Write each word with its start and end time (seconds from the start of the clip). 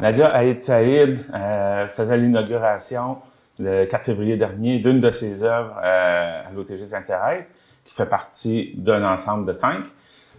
Nadia 0.00 0.28
Haït 0.28 0.62
Saïd 0.62 1.18
euh, 1.34 1.88
faisait 1.88 2.16
l'inauguration 2.16 3.18
le 3.58 3.84
4 3.86 4.04
février 4.04 4.36
dernier 4.36 4.78
d'une 4.78 5.00
de 5.00 5.10
ses 5.10 5.42
œuvres 5.42 5.76
euh, 5.82 6.42
à 6.46 6.52
l'OTG 6.52 6.86
Sainte-Thérèse, 6.86 7.52
qui 7.84 7.92
fait 7.94 8.06
partie 8.06 8.74
d'un 8.76 9.04
ensemble 9.04 9.52
de 9.52 9.58
cinq. 9.58 9.84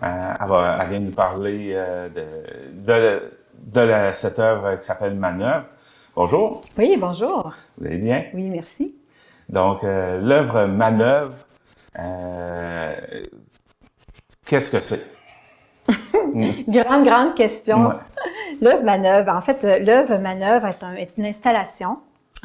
Euh, 0.02 0.34
elle, 0.40 0.48
va, 0.48 0.78
elle, 0.82 0.90
vient 0.90 1.00
nous 1.00 1.12
parler 1.12 1.72
euh, 1.74 2.08
de, 2.08 2.24
de, 2.72 3.22
de 3.58 3.82
la, 3.82 4.14
cette 4.14 4.40
œuvre 4.40 4.78
qui 4.78 4.86
s'appelle 4.86 5.16
Manœuvre. 5.16 5.66
Bonjour. 6.16 6.62
Oui, 6.78 6.96
bonjour. 6.98 7.54
Vous 7.78 7.86
allez 7.86 7.98
bien? 7.98 8.26
Oui, 8.34 8.50
merci. 8.50 8.96
Donc, 9.50 9.84
euh, 9.84 10.22
l'œuvre 10.22 10.68
Manœuvre, 10.68 11.34
qu'est-ce 14.46 14.72
que 14.72 14.80
c'est? 14.80 15.19
grande, 16.68 17.06
grande 17.06 17.36
question. 17.36 17.88
Ouais. 17.88 17.96
L'œuvre 18.62 18.84
Manœuvre, 18.84 19.34
en 19.34 19.42
fait, 19.42 19.64
l'œuvre 19.84 20.18
Manœuvre 20.18 20.68
est, 20.68 20.84
un, 20.84 20.96
est, 20.96 21.18
une 21.18 21.26
installation 21.26 21.98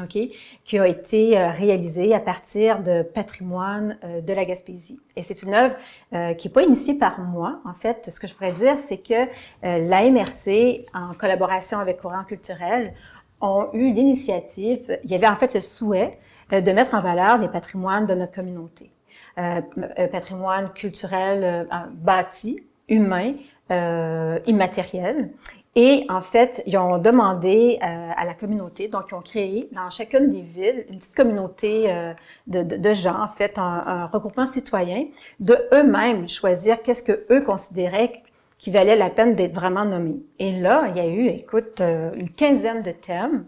OK, 0.03 0.19
qui 0.65 0.79
a 0.79 0.89
été 0.89 1.39
euh, 1.39 1.51
réalisée 1.51 2.15
à 2.15 2.21
partir 2.21 2.83
de 2.83 3.03
patrimoine 3.03 3.97
euh, 4.03 4.21
de 4.21 4.33
la 4.33 4.45
Gaspésie. 4.45 4.99
Et 5.15 5.23
c'est 5.23 5.43
une 5.43 5.55
œuvre 5.55 5.77
euh, 6.13 6.35
qui 6.35 6.49
n'est 6.49 6.53
pas 6.53 6.63
initiée 6.63 6.95
par 6.95 7.21
moi. 7.21 7.61
En 7.65 7.75
fait, 7.75 8.11
ce 8.11 8.19
que 8.19 8.27
je 8.27 8.35
pourrais 8.35 8.53
dire, 8.53 8.77
c'est 8.89 8.99
que 8.99 9.29
la 9.63 10.11
MRC, 10.11 10.85
en 10.95 11.15
collaboration 11.15 11.79
avec 11.79 12.01
Courant 12.01 12.25
culturel, 12.25 12.93
ont 13.41 13.69
eu 13.73 13.93
l'initiative, 13.93 14.99
il 15.05 15.11
y 15.11 15.15
avait 15.15 15.29
en 15.29 15.37
fait 15.37 15.55
le 15.55 15.61
souhait 15.61 16.19
de 16.51 16.73
mettre 16.73 16.95
en 16.95 17.01
valeur 17.01 17.39
les 17.39 17.49
patrimoines 17.49 18.07
de 18.07 18.15
notre 18.15 18.33
communauté. 18.33 18.91
patrimoine 19.37 20.71
culturel 20.73 21.69
bâti, 21.93 22.63
humain, 22.89 23.35
immatériel. 23.71 25.31
Et 25.77 26.07
en 26.09 26.23
fait, 26.23 26.63
ils 26.67 26.77
ont 26.77 26.99
demandé 26.99 27.79
euh, 27.83 28.11
à 28.17 28.25
la 28.25 28.35
communauté, 28.35 28.87
donc 28.87 29.07
ils 29.11 29.15
ont 29.15 29.23
créé 29.23 29.69
dans 29.73 29.91
chacune 29.91 30.31
des 30.31 30.43
villes 30.43 30.85
une 30.89 30.99
petite 30.99 31.15
communauté 31.17 31.93
euh, 31.93 32.15
de, 32.47 32.63
de, 32.63 32.95
gens, 32.95 33.21
en 33.21 33.29
fait, 33.29 33.59
un, 33.59 33.83
un 33.85 34.07
regroupement 34.07 34.47
citoyen, 34.47 35.07
de 35.41 35.57
eux-mêmes 35.73 36.29
choisir 36.29 36.81
qu'est-ce 36.83 37.03
que 37.03 37.27
eux 37.31 37.43
considéraient 37.43 38.23
qui 38.59 38.71
valait 38.71 38.97
la 38.97 39.11
peine 39.11 39.35
d'être 39.35 39.53
vraiment 39.53 39.85
nommés. 39.85 40.23
Et 40.39 40.53
là, 40.61 40.87
il 40.91 40.97
y 40.97 41.01
a 41.01 41.09
eu, 41.09 41.27
écoute, 41.27 41.81
euh, 41.81 42.13
une 42.15 42.31
quinzaine 42.31 42.83
de 42.83 42.93
thèmes 42.93 43.47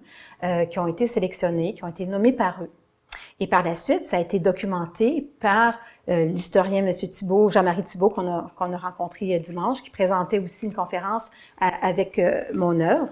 qui 0.71 0.79
ont 0.79 0.87
été 0.87 1.09
sélectionnés, 1.09 1.75
qui 1.75 1.83
ont 1.83 1.89
été 1.89 2.07
nommés 2.07 2.31
par 2.31 2.63
eux. 2.63 2.71
Et 3.41 3.47
par 3.47 3.63
la 3.63 3.75
suite, 3.75 4.07
ça 4.07 4.17
a 4.17 4.21
été 4.21 4.39
documenté 4.39 5.29
par 5.41 5.75
euh, 5.75 5.96
l'historien 6.09 6.87
M. 6.87 6.93
Thibault, 6.93 7.51
Jean-Marie 7.51 7.85
Thibault, 7.85 8.11
qu'on 8.11 8.27
a, 8.31 8.51
qu'on 8.57 8.73
a 8.73 8.77
rencontré 8.77 9.35
euh, 9.35 9.39
dimanche, 9.39 9.83
qui 9.83 9.91
présentait 9.91 10.39
aussi 10.39 10.67
une 10.67 10.75
conférence 10.75 11.31
avec 11.59 12.19
euh, 12.19 12.43
mon 12.55 12.81
œuvre. 12.81 13.09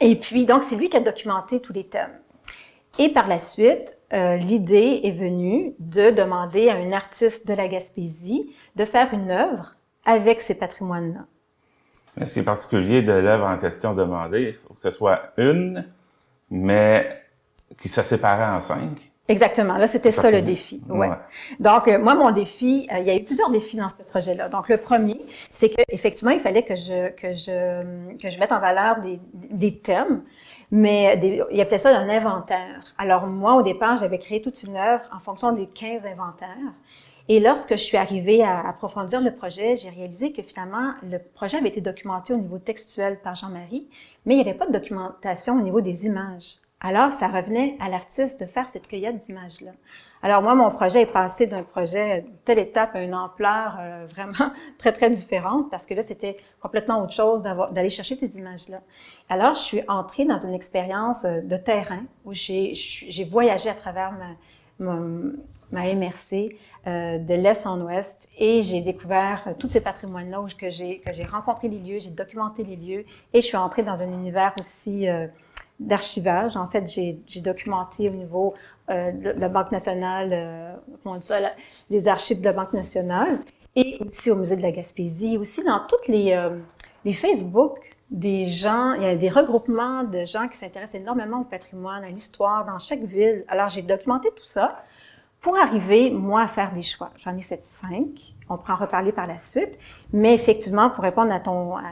Et 0.00 0.16
puis, 0.16 0.44
donc, 0.44 0.62
c'est 0.62 0.76
lui 0.76 0.88
qui 0.88 0.96
a 0.96 1.00
documenté 1.00 1.60
tous 1.60 1.72
les 1.72 1.86
thèmes. 1.86 2.18
Et 2.98 3.10
par 3.10 3.28
la 3.28 3.38
suite, 3.38 3.96
l'idée 4.12 5.00
est 5.04 5.12
venue 5.12 5.74
de 5.78 6.10
demander 6.10 6.68
à 6.68 6.76
un 6.76 6.92
artiste 6.92 7.46
de 7.46 7.54
la 7.54 7.66
Gaspésie 7.66 8.54
de 8.76 8.84
faire 8.84 9.12
une 9.12 9.30
œuvre 9.30 9.74
avec 10.04 10.40
ces 10.40 10.54
patrimoines-là. 10.54 11.26
Ce 12.24 12.32
qui 12.32 12.38
est 12.38 12.44
particulier 12.44 13.02
de 13.02 13.12
l'œuvre 13.12 13.46
en 13.46 13.58
question 13.58 13.94
demandée, 13.94 14.42
il 14.42 14.54
faut 14.54 14.74
que 14.74 14.80
ce 14.80 14.90
soit 14.90 15.32
une, 15.36 15.86
mais 16.50 17.22
qui 17.78 17.88
se 17.88 18.02
séparait 18.02 18.54
en 18.54 18.60
cinq. 18.60 19.12
Exactement. 19.28 19.76
Là, 19.76 19.88
c'était 19.88 20.12
ça 20.12 20.30
le 20.30 20.40
défi. 20.40 20.80
Ouais. 20.88 21.10
Donc, 21.58 21.88
euh, 21.88 21.98
moi, 21.98 22.14
mon 22.14 22.30
défi, 22.30 22.88
euh, 22.92 22.98
il 22.98 23.06
y 23.06 23.10
a 23.10 23.16
eu 23.16 23.24
plusieurs 23.24 23.50
défis 23.50 23.76
dans 23.76 23.88
ce 23.88 23.96
projet-là. 24.08 24.48
Donc, 24.48 24.68
le 24.68 24.76
premier, 24.76 25.20
c'est 25.50 25.68
que 25.68 25.82
effectivement, 25.88 26.30
il 26.30 26.40
fallait 26.40 26.62
que 26.62 26.76
je 26.76 27.10
que 27.10 27.34
je 27.34 28.16
que 28.16 28.30
je 28.30 28.38
mette 28.38 28.52
en 28.52 28.60
valeur 28.60 29.00
des, 29.00 29.18
des 29.32 29.78
thèmes, 29.78 30.22
mais 30.70 31.16
des, 31.16 31.42
il 31.50 31.60
appelait 31.60 31.78
ça 31.78 31.96
un 31.96 32.08
inventaire. 32.08 32.94
Alors 32.98 33.26
moi, 33.26 33.54
au 33.56 33.62
départ, 33.62 33.96
j'avais 33.96 34.18
créé 34.18 34.40
toute 34.40 34.62
une 34.62 34.76
œuvre 34.76 35.04
en 35.14 35.18
fonction 35.18 35.52
des 35.52 35.66
15 35.66 36.06
inventaires. 36.06 36.72
Et 37.28 37.40
lorsque 37.40 37.72
je 37.72 37.82
suis 37.82 37.96
arrivée 37.96 38.44
à 38.44 38.68
approfondir 38.68 39.20
le 39.20 39.34
projet, 39.34 39.76
j'ai 39.76 39.90
réalisé 39.90 40.32
que 40.32 40.42
finalement, 40.42 40.92
le 41.02 41.18
projet 41.18 41.56
avait 41.56 41.70
été 41.70 41.80
documenté 41.80 42.32
au 42.32 42.36
niveau 42.36 42.58
textuel 42.58 43.18
par 43.20 43.34
Jean-Marie, 43.34 43.88
mais 44.24 44.34
il 44.34 44.36
n'y 44.36 44.48
avait 44.48 44.56
pas 44.56 44.66
de 44.66 44.72
documentation 44.72 45.58
au 45.58 45.60
niveau 45.60 45.80
des 45.80 46.06
images. 46.06 46.58
Alors, 46.80 47.12
ça 47.12 47.28
revenait 47.28 47.76
à 47.80 47.88
l'artiste 47.88 48.38
de 48.40 48.46
faire 48.46 48.68
cette 48.68 48.86
cueillette 48.86 49.18
d'images-là. 49.18 49.72
Alors 50.22 50.42
moi, 50.42 50.54
mon 50.54 50.70
projet 50.70 51.02
est 51.02 51.12
passé 51.12 51.46
d'un 51.46 51.62
projet 51.62 52.26
telle 52.44 52.58
étape 52.58 52.94
à 52.94 53.02
une 53.02 53.14
ampleur 53.14 53.78
euh, 53.80 54.06
vraiment 54.10 54.52
très, 54.76 54.92
très 54.92 55.08
différente 55.08 55.70
parce 55.70 55.86
que 55.86 55.94
là, 55.94 56.02
c'était 56.02 56.36
complètement 56.60 57.02
autre 57.02 57.14
chose 57.14 57.42
d'aller 57.42 57.90
chercher 57.90 58.16
ces 58.16 58.36
images-là. 58.36 58.82
Alors, 59.28 59.54
je 59.54 59.60
suis 59.60 59.82
entrée 59.88 60.26
dans 60.26 60.38
une 60.38 60.52
expérience 60.52 61.24
euh, 61.24 61.40
de 61.40 61.56
terrain 61.56 62.04
où 62.26 62.34
j'ai 62.34 62.74
voyagé 63.28 63.70
à 63.70 63.74
travers 63.74 64.12
ma, 64.12 64.34
ma, 64.78 65.94
MRC 65.94 66.56
euh, 66.86 67.18
de 67.18 67.34
l'Est 67.34 67.66
en 67.66 67.80
Ouest 67.80 68.28
et 68.38 68.62
j'ai 68.62 68.82
découvert 68.82 69.44
euh, 69.46 69.52
tous 69.58 69.68
ces 69.68 69.80
patrimoines-là 69.80 70.44
que 70.58 70.68
j'ai 70.68 71.02
rencontré 71.30 71.68
les 71.68 71.78
lieux, 71.78 71.98
j'ai 71.98 72.10
documenté 72.10 72.64
les 72.64 72.76
lieux 72.76 73.04
et 73.32 73.40
je 73.40 73.46
suis 73.46 73.56
entrée 73.56 73.82
dans 73.82 74.02
un 74.02 74.12
univers 74.12 74.54
aussi 74.60 75.06
d'archivage. 75.78 76.56
En 76.56 76.68
fait, 76.68 76.88
j'ai 76.88 77.40
documenté 77.40 78.08
au 78.08 78.12
niveau 78.12 78.54
euh, 78.90 79.12
de 79.12 79.40
la 79.40 79.48
Banque 79.48 79.72
nationale, 79.72 80.30
euh, 80.32 80.74
comment 81.02 81.16
on 81.16 81.18
dit 81.18 81.26
ça, 81.26 81.36
les 81.90 82.08
archives 82.08 82.40
de 82.40 82.44
la 82.44 82.52
Banque 82.52 82.72
nationale, 82.72 83.38
et 83.74 83.98
aussi 84.00 84.30
au 84.30 84.36
Musée 84.36 84.56
de 84.56 84.62
la 84.62 84.72
Gaspésie, 84.72 85.36
aussi 85.36 85.62
dans 85.64 85.80
toutes 85.86 86.08
les, 86.08 86.32
euh, 86.32 86.58
les 87.04 87.12
Facebook 87.12 87.96
des 88.10 88.48
gens, 88.48 88.92
il 88.94 89.02
y 89.02 89.06
a 89.06 89.16
des 89.16 89.28
regroupements 89.28 90.04
de 90.04 90.24
gens 90.24 90.46
qui 90.48 90.56
s'intéressent 90.56 91.00
énormément 91.00 91.40
au 91.40 91.44
patrimoine, 91.44 92.04
à 92.04 92.08
l'histoire 92.08 92.64
dans 92.64 92.78
chaque 92.78 93.02
ville. 93.02 93.44
Alors, 93.48 93.68
j'ai 93.68 93.82
documenté 93.82 94.28
tout 94.34 94.44
ça 94.44 94.82
pour 95.40 95.56
arriver, 95.56 96.10
moi, 96.10 96.42
à 96.42 96.46
faire 96.46 96.72
des 96.72 96.82
choix. 96.82 97.10
J'en 97.18 97.36
ai 97.36 97.42
fait 97.42 97.64
cinq. 97.64 98.34
On 98.48 98.56
pourra 98.56 98.74
en 98.74 98.76
reparler 98.76 99.10
par 99.12 99.26
la 99.26 99.38
suite. 99.38 99.76
Mais 100.12 100.34
effectivement, 100.34 100.88
pour 100.88 101.02
répondre 101.02 101.32
à, 101.32 101.40
ton, 101.40 101.76
à 101.76 101.82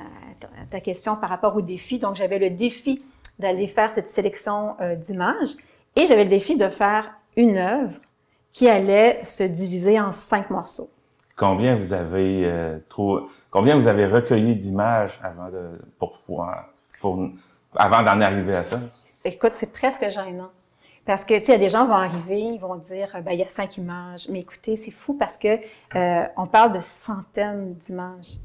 ta 0.70 0.80
question 0.80 1.16
par 1.16 1.28
rapport 1.28 1.56
au 1.56 1.60
défi, 1.60 1.98
donc 1.98 2.14
j'avais 2.14 2.38
le 2.38 2.50
défi 2.50 3.02
d'aller 3.38 3.66
faire 3.66 3.90
cette 3.90 4.10
sélection 4.10 4.76
euh, 4.80 4.94
d'images. 4.94 5.56
Et 5.96 6.06
j'avais 6.06 6.24
le 6.24 6.30
défi 6.30 6.56
de 6.56 6.68
faire 6.68 7.14
une 7.36 7.56
œuvre 7.56 7.98
qui 8.52 8.68
allait 8.68 9.22
se 9.24 9.42
diviser 9.42 10.00
en 10.00 10.12
cinq 10.12 10.50
morceaux. 10.50 10.90
Combien 11.36 11.74
vous 11.76 11.92
avez 11.92 12.44
euh, 12.44 12.78
trop, 12.88 13.28
combien 13.50 13.76
vous 13.76 13.88
avez 13.88 14.06
recueilli 14.06 14.54
d'images 14.54 15.18
avant 15.22 15.48
de 15.48 15.80
pour 15.98 16.12
pouvoir 16.20 16.66
pour, 17.00 17.28
avant 17.74 18.02
d'en 18.02 18.20
arriver 18.20 18.54
à 18.54 18.62
ça? 18.62 18.78
Écoute, 19.24 19.52
c'est 19.54 19.72
presque 19.72 20.08
gênant. 20.10 20.50
Parce 21.04 21.24
que, 21.24 21.38
tu 21.38 21.46
sais, 21.46 21.58
des 21.58 21.68
gens 21.68 21.86
vont 21.86 21.94
arriver, 21.94 22.40
ils 22.40 22.58
vont 22.58 22.76
dire, 22.76 23.08
ben, 23.22 23.32
il 23.32 23.38
y 23.38 23.42
a 23.42 23.48
cinq 23.48 23.76
images. 23.76 24.26
Mais 24.30 24.40
écoutez, 24.40 24.76
c'est 24.76 24.90
fou 24.90 25.14
parce 25.14 25.36
que 25.36 25.58
euh, 25.96 26.26
on 26.36 26.46
parle 26.46 26.72
de 26.72 26.80
centaines 26.80 27.74
d'images. 27.74 28.38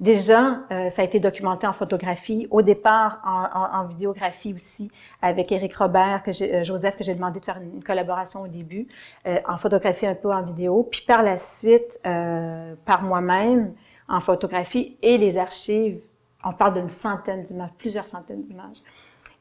Déjà, 0.00 0.60
euh, 0.70 0.90
ça 0.90 1.02
a 1.02 1.04
été 1.04 1.18
documenté 1.18 1.66
en 1.66 1.72
photographie, 1.72 2.46
au 2.52 2.62
départ 2.62 3.20
en, 3.24 3.42
en, 3.52 3.80
en 3.80 3.84
vidéographie 3.86 4.54
aussi, 4.54 4.92
avec 5.22 5.50
Éric 5.50 5.74
Robert, 5.74 6.22
que 6.22 6.30
euh, 6.30 6.62
Joseph, 6.62 6.96
que 6.96 7.02
j'ai 7.02 7.16
demandé 7.16 7.40
de 7.40 7.44
faire 7.44 7.60
une, 7.60 7.82
collaboration 7.82 8.42
au 8.42 8.46
début, 8.46 8.86
euh, 9.26 9.40
en 9.48 9.56
photographie 9.56 10.06
un 10.06 10.14
peu 10.14 10.32
en 10.32 10.42
vidéo, 10.42 10.86
puis 10.88 11.02
par 11.06 11.24
la 11.24 11.36
suite, 11.36 11.98
euh, 12.06 12.74
par 12.84 13.02
moi-même, 13.02 13.74
en 14.08 14.20
photographie 14.20 14.96
et 15.02 15.18
les 15.18 15.36
archives. 15.36 16.00
On 16.44 16.52
parle 16.52 16.74
d'une 16.74 16.90
centaine 16.90 17.42
d'images, 17.44 17.70
plusieurs 17.76 18.06
centaines 18.06 18.44
d'images. 18.44 18.78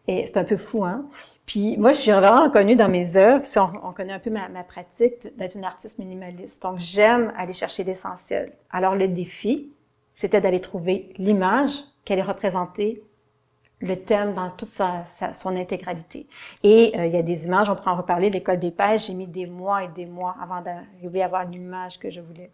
Et 0.08 0.26
c'est 0.26 0.38
un 0.38 0.44
peu 0.44 0.58
fou, 0.58 0.84
hein? 0.84 1.06
Puis 1.46 1.78
moi, 1.78 1.92
je 1.92 1.98
suis 1.98 2.12
vraiment 2.12 2.46
reconnue 2.46 2.76
dans 2.76 2.90
mes 2.90 3.16
œuvres, 3.16 3.46
si 3.46 3.60
on, 3.60 3.72
on 3.84 3.94
connaît 3.94 4.14
un 4.14 4.20
peu 4.20 4.32
ma, 4.32 4.50
ma 4.50 4.64
pratique, 4.64 5.38
d'être 5.38 5.56
une 5.56 5.66
artiste 5.66 6.00
minimaliste. 6.00 6.64
Donc, 6.64 6.80
j'aime 6.80 7.32
aller 7.38 7.54
chercher 7.54 7.84
l'essentiel. 7.84 8.54
Alors, 8.72 8.96
le 8.96 9.08
défi, 9.08 9.70
c'était 10.18 10.42
d'aller 10.42 10.60
trouver 10.60 11.14
l'image 11.18 11.84
qu'elle 12.04 12.18
est 12.18 12.24
représentée, 12.24 13.04
le 13.80 13.96
thème 13.96 14.34
dans 14.34 14.50
toute 14.50 14.68
sa, 14.68 15.06
son 15.34 15.56
intégralité. 15.56 16.28
Et 16.64 16.92
euh, 16.98 17.06
il 17.06 17.14
y 17.14 17.18
a 17.18 17.22
des 17.22 17.46
images, 17.46 17.70
on 17.70 17.76
pourra 17.76 17.94
en 17.94 17.98
reparler, 17.98 18.32
l'école 18.32 18.60
des 18.60 18.72
pêches, 18.72 19.06
j'ai 19.06 19.14
mis 19.14 19.28
des 19.28 19.46
mois 19.46 19.84
et 19.84 19.90
des 19.90 20.08
mois 20.08 20.36
avant 20.42 20.62
d'arriver 20.62 21.22
à 21.22 21.26
avoir 21.26 21.46
l'image 21.46 22.00
que 22.00 22.10
je 22.10 22.20
voulais. 22.20 22.50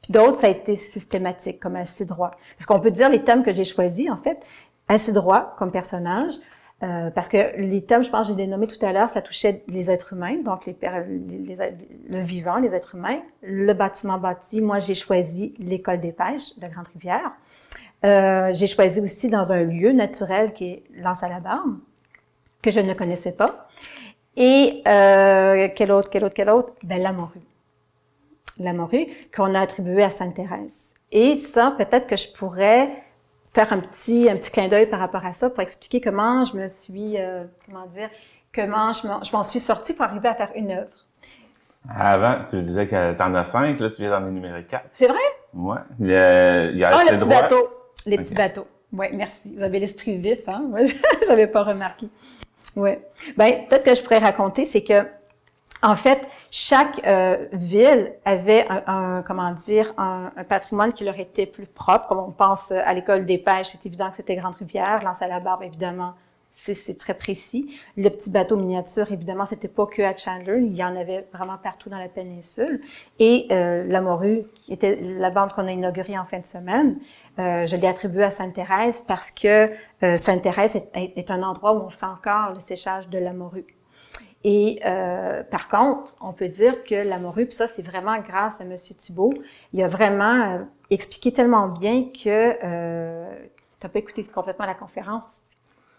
Puis 0.00 0.10
d'autres, 0.10 0.38
ça 0.38 0.46
a 0.46 0.50
été 0.50 0.74
systématique, 0.74 1.60
comme 1.60 1.76
assez 1.76 2.06
droit. 2.06 2.30
Parce 2.56 2.64
qu'on 2.64 2.80
peut 2.80 2.90
dire 2.90 3.10
les 3.10 3.22
thèmes 3.22 3.44
que 3.44 3.54
j'ai 3.54 3.66
choisis, 3.66 4.10
en 4.10 4.16
fait, 4.16 4.42
assez 4.88 5.12
droit 5.12 5.54
comme 5.58 5.70
personnage, 5.70 6.32
euh, 6.82 7.10
parce 7.10 7.28
que 7.28 7.60
les 7.60 7.82
thèmes, 7.84 8.02
je 8.02 8.10
pense, 8.10 8.26
je 8.26 8.32
l'ai 8.32 8.46
nommé 8.46 8.66
tout 8.66 8.84
à 8.84 8.92
l'heure, 8.92 9.08
ça 9.08 9.22
touchait 9.22 9.62
les 9.68 9.90
êtres 9.90 10.14
humains, 10.14 10.42
donc 10.42 10.66
les, 10.66 10.76
les, 10.82 11.56
le 12.08 12.22
vivant, 12.22 12.56
les 12.58 12.74
êtres 12.74 12.96
humains, 12.96 13.20
le 13.42 13.72
bâtiment 13.72 14.18
bâti. 14.18 14.60
Moi, 14.60 14.80
j'ai 14.80 14.94
choisi 14.94 15.54
l'école 15.58 16.00
des 16.00 16.12
pêches 16.12 16.58
de 16.58 16.66
Grande-Rivière. 16.66 17.32
Euh, 18.04 18.52
j'ai 18.52 18.66
choisi 18.66 19.00
aussi 19.00 19.28
dans 19.28 19.52
un 19.52 19.62
lieu 19.62 19.92
naturel 19.92 20.52
qui 20.52 20.64
est 20.64 20.82
l'Anse 20.96 21.22
à 21.22 21.28
la 21.28 21.38
Barbe, 21.38 21.78
que 22.60 22.72
je 22.72 22.80
ne 22.80 22.94
connaissais 22.94 23.32
pas. 23.32 23.68
Et 24.36 24.82
euh, 24.88 25.68
quel 25.76 25.92
autre, 25.92 26.10
quel 26.10 26.24
autre, 26.24 26.34
quel 26.34 26.50
autre? 26.50 26.72
Ben, 26.82 27.00
la 27.00 27.12
morue. 27.12 27.42
La 28.58 28.72
morue 28.72 29.06
qu'on 29.34 29.54
a 29.54 29.60
attribuée 29.60 30.02
à 30.02 30.10
Sainte-Thérèse. 30.10 30.92
Et 31.12 31.36
ça, 31.36 31.74
peut-être 31.78 32.08
que 32.08 32.16
je 32.16 32.28
pourrais 32.32 32.88
faire 33.52 33.72
un 33.72 33.80
petit, 33.80 34.28
un 34.30 34.36
petit 34.36 34.50
clin 34.50 34.68
d'œil 34.68 34.86
par 34.86 35.00
rapport 35.00 35.24
à 35.24 35.32
ça 35.32 35.50
pour 35.50 35.60
expliquer 35.60 36.00
comment 36.00 36.44
je 36.44 36.56
me 36.56 36.68
suis, 36.68 37.18
euh, 37.18 37.44
comment 37.66 37.86
dire, 37.86 38.08
comment 38.54 38.92
je 38.92 39.32
m'en 39.32 39.44
suis 39.44 39.60
sortie 39.60 39.92
pour 39.92 40.04
arriver 40.04 40.28
à 40.28 40.34
faire 40.34 40.50
une 40.54 40.70
œuvre. 40.70 41.06
Avant, 41.88 42.36
tu 42.48 42.62
disais 42.62 42.86
que 42.86 43.12
t'en 43.14 43.34
as 43.34 43.44
cinq, 43.44 43.80
là, 43.80 43.90
tu 43.90 44.02
viens 44.02 44.10
d'en 44.10 44.26
énumérer 44.28 44.64
quatre. 44.64 44.86
C'est 44.92 45.08
vrai? 45.08 45.18
Ouais. 45.52 45.78
Il 45.98 46.06
y 46.06 46.14
a, 46.14 46.66
il 46.66 46.76
y 46.76 46.84
a 46.84 46.92
oh, 46.94 47.10
les 47.10 47.18
petits 47.18 47.28
bateaux. 47.28 47.68
Les 48.06 48.16
petits 48.18 48.34
bateaux. 48.34 48.66
Oui, 48.92 49.06
merci. 49.12 49.54
Vous 49.56 49.62
avez 49.62 49.80
l'esprit 49.80 50.16
vif, 50.16 50.48
hein? 50.48 50.64
Moi, 50.68 50.80
j'avais 51.26 51.46
pas 51.46 51.64
remarqué. 51.64 52.08
Oui. 52.76 52.90
Ben, 53.36 53.66
peut-être 53.68 53.84
que 53.84 53.94
je 53.94 54.02
pourrais 54.02 54.18
raconter, 54.18 54.64
c'est 54.64 54.82
que, 54.82 55.04
en 55.82 55.96
fait, 55.96 56.28
chaque 56.50 57.00
euh, 57.06 57.46
ville 57.52 58.12
avait 58.24 58.66
un, 58.68 59.22
comment 59.26 59.52
dire, 59.52 59.92
un, 59.96 60.30
patrimoine 60.48 60.92
qui 60.92 61.04
leur 61.04 61.18
était 61.18 61.46
plus 61.46 61.66
propre. 61.66 62.08
Comme 62.08 62.18
on 62.18 62.30
pense 62.30 62.70
à 62.70 62.94
l'école 62.94 63.26
des 63.26 63.38
pêches, 63.38 63.68
c'est 63.72 63.86
évident 63.86 64.10
que 64.10 64.16
c'était 64.16 64.36
Grande-Rivière. 64.36 65.02
Lance 65.02 65.22
à 65.22 65.26
la 65.26 65.40
barbe, 65.40 65.62
évidemment, 65.62 66.14
c'est 66.52 66.98
très 66.98 67.14
précis. 67.14 67.74
Le 67.96 68.10
petit 68.10 68.30
bateau 68.30 68.56
miniature, 68.56 69.10
évidemment, 69.10 69.46
c'était 69.46 69.68
pas 69.68 69.86
que 69.86 70.02
à 70.02 70.14
Chandler, 70.14 70.60
il 70.60 70.74
y 70.74 70.84
en 70.84 70.94
avait 70.94 71.26
vraiment 71.32 71.56
partout 71.56 71.88
dans 71.88 71.98
la 71.98 72.08
péninsule. 72.08 72.80
Et 73.18 73.46
euh, 73.50 73.84
la 73.84 74.00
morue, 74.00 74.44
qui 74.54 74.72
était 74.72 74.98
la 75.00 75.30
bande 75.30 75.52
qu'on 75.52 75.66
a 75.66 75.72
inaugurée 75.72 76.18
en 76.18 76.26
fin 76.26 76.38
de 76.38 76.44
semaine, 76.44 76.98
euh, 77.38 77.66
je 77.66 77.74
l'ai 77.76 77.88
attribuée 77.88 78.24
à 78.24 78.30
Sainte-Thérèse 78.30 79.02
parce 79.06 79.30
que 79.30 79.70
euh, 80.02 80.16
Sainte-Thérèse 80.16 80.76
est, 80.76 80.90
est, 80.94 81.30
un 81.30 81.42
endroit 81.42 81.72
où 81.72 81.86
on 81.86 81.90
fait 81.90 82.06
encore 82.06 82.52
le 82.52 82.60
séchage 82.60 83.08
de 83.08 83.18
la 83.18 83.32
morue. 83.32 83.66
Et 84.44 84.80
euh, 84.84 85.42
par 85.44 85.68
contre, 85.68 86.16
on 86.20 86.32
peut 86.32 86.48
dire 86.48 86.82
que 86.84 87.08
la 87.08 87.18
morue, 87.18 87.46
puis 87.46 87.54
ça, 87.54 87.66
c'est 87.66 87.82
vraiment 87.82 88.18
grâce 88.18 88.60
à 88.60 88.64
Monsieur 88.64 88.94
Thibault, 88.94 89.34
il 89.72 89.82
a 89.82 89.88
vraiment 89.88 90.40
euh, 90.40 90.58
expliqué 90.90 91.32
tellement 91.32 91.68
bien 91.68 92.06
que 92.06 92.56
euh, 92.64 93.30
tu 93.80 93.86
n'as 93.86 93.88
pas 93.88 93.98
écouté 93.98 94.24
complètement 94.24 94.66
la 94.66 94.74
conférence, 94.74 95.42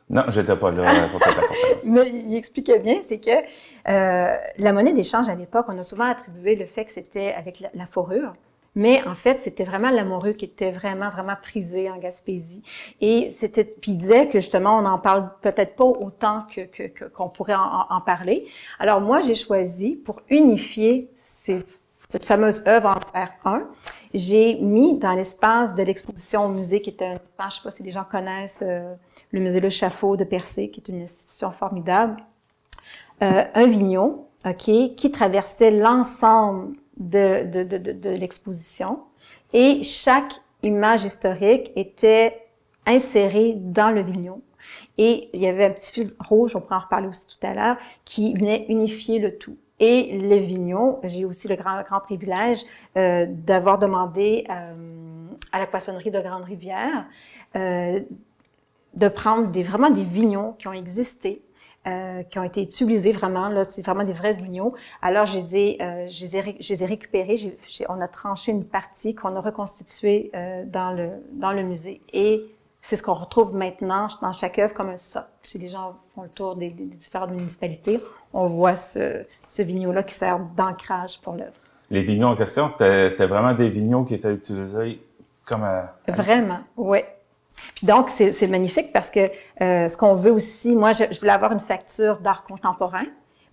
non, 0.09 0.23
j'étais 0.27 0.55
pas 0.55 0.71
là 0.71 0.83
pour 1.09 1.23
cette 1.23 1.33
conférence. 1.33 1.83
Mais 1.85 2.09
il 2.09 2.35
expliquait 2.35 2.79
bien, 2.79 2.99
c'est 3.07 3.19
que 3.19 3.31
euh, 3.31 4.37
la 4.57 4.73
monnaie 4.73 4.93
d'échange 4.93 5.29
à 5.29 5.35
l'époque, 5.35 5.65
on 5.69 5.77
a 5.77 5.83
souvent 5.83 6.09
attribué 6.09 6.55
le 6.55 6.65
fait 6.65 6.85
que 6.85 6.91
c'était 6.91 7.33
avec 7.33 7.63
la, 7.73 7.85
fourrure. 7.87 8.33
Mais 8.75 9.05
en 9.07 9.15
fait, 9.15 9.41
c'était 9.41 9.65
vraiment 9.65 9.91
la 9.91 10.03
morue 10.03 10.33
qui 10.33 10.45
était 10.45 10.71
vraiment, 10.71 11.09
vraiment 11.09 11.35
prisée 11.41 11.91
en 11.91 11.97
Gaspésie. 11.97 12.63
Et 13.01 13.29
c'était, 13.31 13.63
puis 13.63 13.91
il 13.91 13.97
disait 13.97 14.27
que 14.27 14.39
justement, 14.39 14.79
on 14.79 14.81
n'en 14.81 14.97
parle 14.97 15.29
peut-être 15.41 15.75
pas 15.75 15.85
autant 15.85 16.45
que, 16.53 17.07
qu'on 17.09 17.29
pourrait 17.29 17.55
en, 17.55 17.85
en, 17.89 18.01
parler. 18.01 18.47
Alors 18.79 19.01
moi, 19.01 19.21
j'ai 19.21 19.35
choisi 19.35 19.95
pour 19.95 20.21
unifier 20.29 21.11
ces, 21.15 21.63
cette 22.13 22.25
fameuse 22.25 22.63
œuvre 22.67 22.89
en 22.89 23.19
R1, 23.19 23.63
j'ai 24.13 24.59
mis 24.61 24.99
dans 24.99 25.13
l'espace 25.13 25.73
de 25.73 25.81
l'exposition 25.81 26.45
au 26.45 26.49
musée, 26.49 26.79
qui 26.79 26.91
était 26.91 27.05
un 27.05 27.13
espace, 27.13 27.53
je 27.53 27.57
sais 27.57 27.63
pas 27.63 27.71
si 27.71 27.81
les 27.81 27.91
gens 27.91 28.03
connaissent, 28.03 28.59
euh, 28.61 28.93
le 29.31 29.39
musée 29.39 29.59
Le 29.59 29.69
Chafaud 29.69 30.15
de 30.15 30.23
Percé, 30.23 30.69
qui 30.69 30.79
est 30.79 30.89
une 30.89 31.01
institution 31.01 31.51
formidable, 31.51 32.17
euh, 33.23 33.45
un 33.55 33.65
vignon, 33.65 34.27
ok, 34.45 34.95
qui 34.95 35.11
traversait 35.11 35.71
l'ensemble 35.71 36.75
de, 36.97 37.45
de, 37.45 37.63
de, 37.63 37.91
de, 37.91 38.09
l'exposition, 38.09 38.99
et 39.53 39.83
chaque 39.83 40.33
image 40.61 41.03
historique 41.03 41.71
était 41.75 42.47
insérée 42.85 43.53
dans 43.57 43.93
le 43.93 44.01
vignon. 44.01 44.41
Et 44.97 45.29
il 45.33 45.41
y 45.41 45.47
avait 45.47 45.65
un 45.65 45.71
petit 45.71 45.91
fil 45.91 46.13
rouge, 46.19 46.55
on 46.55 46.61
pourra 46.61 46.77
en 46.77 46.81
reparler 46.81 47.07
aussi 47.07 47.27
tout 47.27 47.45
à 47.45 47.53
l'heure, 47.53 47.77
qui 48.05 48.33
venait 48.33 48.65
unifier 48.69 49.19
le 49.19 49.37
tout. 49.37 49.57
Et 49.79 50.17
les 50.17 50.39
vignons, 50.39 50.99
j'ai 51.03 51.25
aussi 51.25 51.47
le 51.47 51.55
grand, 51.55 51.81
grand 51.81 51.99
privilège 51.99 52.63
euh, 52.95 53.25
d'avoir 53.27 53.79
demandé 53.79 54.45
euh, 54.49 55.27
à 55.51 55.59
la 55.59 55.67
poissonnerie 55.67 56.11
de 56.11 56.21
Grande-Rivière 56.21 57.05
euh, 57.55 57.99
de 58.93 59.07
prendre 59.07 59.47
des, 59.47 59.63
vraiment 59.63 59.89
des 59.89 60.03
vignons 60.03 60.53
qui 60.53 60.67
ont 60.67 60.73
existé, 60.73 61.41
euh, 61.85 62.23
qui 62.23 62.39
ont 62.39 62.43
été 62.43 62.61
utilisés 62.61 63.11
vraiment, 63.11 63.49
là, 63.49 63.65
c'est 63.65 63.81
vraiment 63.81 64.03
des 64.03 64.13
vrais 64.13 64.33
vignons. 64.33 64.73
Alors, 65.01 65.25
je 65.25 65.35
les 65.37 65.57
ai, 65.57 65.81
euh, 65.81 66.07
je 66.07 66.23
les 66.23 66.37
ai, 66.37 66.57
je 66.59 66.69
les 66.73 66.83
ai 66.83 66.85
récupérés, 66.85 67.57
on 67.89 67.99
a 67.99 68.07
tranché 68.07 68.51
une 68.51 68.65
partie 68.65 69.15
qu'on 69.15 69.35
a 69.35 69.41
reconstituée 69.41 70.31
euh, 70.35 70.63
dans, 70.65 70.91
le, 70.91 71.09
dans 71.33 71.51
le 71.51 71.63
musée. 71.63 72.01
Et 72.13 72.45
c'est 72.81 72.95
ce 72.95 73.03
qu'on 73.03 73.13
retrouve 73.13 73.53
maintenant 73.53 74.07
dans 74.21 74.33
chaque 74.33 74.59
œuvre 74.59 74.73
comme 74.73 74.89
un 74.89 74.97
socle. 74.97 75.27
Si 75.43 75.57
les 75.57 75.69
gens 75.69 75.95
font 76.15 76.23
le 76.23 76.29
tour 76.29 76.55
des, 76.55 76.69
des 76.69 76.85
différentes 76.85 77.31
municipalités, 77.31 78.01
on 78.33 78.47
voit 78.47 78.75
ce, 78.75 79.25
ce 79.45 79.61
vignon-là 79.61 80.03
qui 80.03 80.15
sert 80.15 80.39
d'ancrage 80.39 81.19
pour 81.21 81.33
l'œuvre. 81.33 81.53
Les 81.89 82.01
vignons 82.01 82.29
en 82.29 82.35
question, 82.35 82.69
c'était 82.69 83.27
vraiment 83.27 83.53
des 83.53 83.69
vignons 83.69 84.03
qui 84.03 84.15
étaient 84.15 84.33
utilisés 84.33 85.01
comme... 85.45 85.65
Vraiment, 86.07 86.59
oui. 86.77 86.99
Puis 87.75 87.87
donc, 87.87 88.09
c'est 88.09 88.47
magnifique 88.47 88.93
parce 88.93 89.09
que 89.09 89.31
euh, 89.61 89.87
ce 89.87 89.97
qu'on 89.97 90.15
veut 90.15 90.31
aussi, 90.31 90.75
moi, 90.75 90.93
je, 90.93 91.19
voulais 91.19 91.31
avoir 91.31 91.51
une 91.51 91.59
facture 91.59 92.19
d'art 92.19 92.43
contemporain, 92.43 93.05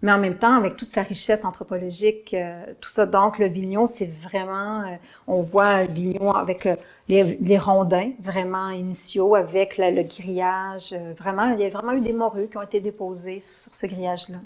mais 0.03 0.13
en 0.13 0.19
même 0.19 0.37
temps, 0.37 0.55
avec 0.55 0.77
toute 0.77 0.89
sa 0.89 1.03
richesse 1.03 1.45
anthropologique, 1.45 2.35
euh, 2.35 2.63
tout 2.81 2.89
ça. 2.89 3.07
Donc, 3.07 3.39
le 3.39 3.47
vignon, 3.47 3.87
c'est 3.87 4.11
vraiment, 4.23 4.83
euh, 4.83 4.97
on 5.27 5.43
voit 5.43 5.85
vignon 5.85 6.33
avec 6.33 6.69
les, 7.09 7.39
les, 7.41 7.59
rondins 7.59 8.11
vraiment 8.23 8.71
initiaux, 8.71 9.35
avec 9.35 9.79
le 9.79 10.03
grillage. 10.03 10.95
vraiment, 11.19 11.53
il 11.53 11.61
y 11.61 11.65
a 11.65 11.71
vraiment 11.71 11.93
eu 11.93 12.01
des 12.01 12.13
morues 12.13 12.49
qui 12.49 12.57
ont 12.57 12.63
été 12.63 12.81
déposées 12.81 13.41
sur 13.41 13.75
ce 13.75 13.87
grillage-là. 13.87 14.39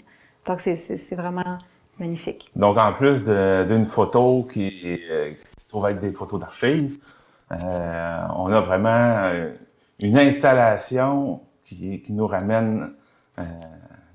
Donc, 0.45 0.59
c'est 0.61 1.15
vraiment 1.15 1.57
magnifique. 1.99 2.51
Donc, 2.55 2.77
en 2.77 2.93
plus 2.93 3.23
d'une 3.23 3.85
photo 3.85 4.47
qui, 4.51 4.69
qui, 4.69 4.99
se 5.57 5.67
trouve 5.67 5.89
être 5.89 5.99
des 5.99 6.11
photos 6.11 6.39
d'archives, 6.39 6.97
euh, 7.51 8.21
on 8.35 8.51
a 8.51 8.61
vraiment 8.61 9.29
euh, 9.33 9.53
une 9.99 10.17
installation 10.17 11.41
qui, 11.63 12.01
qui 12.01 12.13
nous 12.13 12.27
ramène 12.27 12.93
euh, 13.39 13.43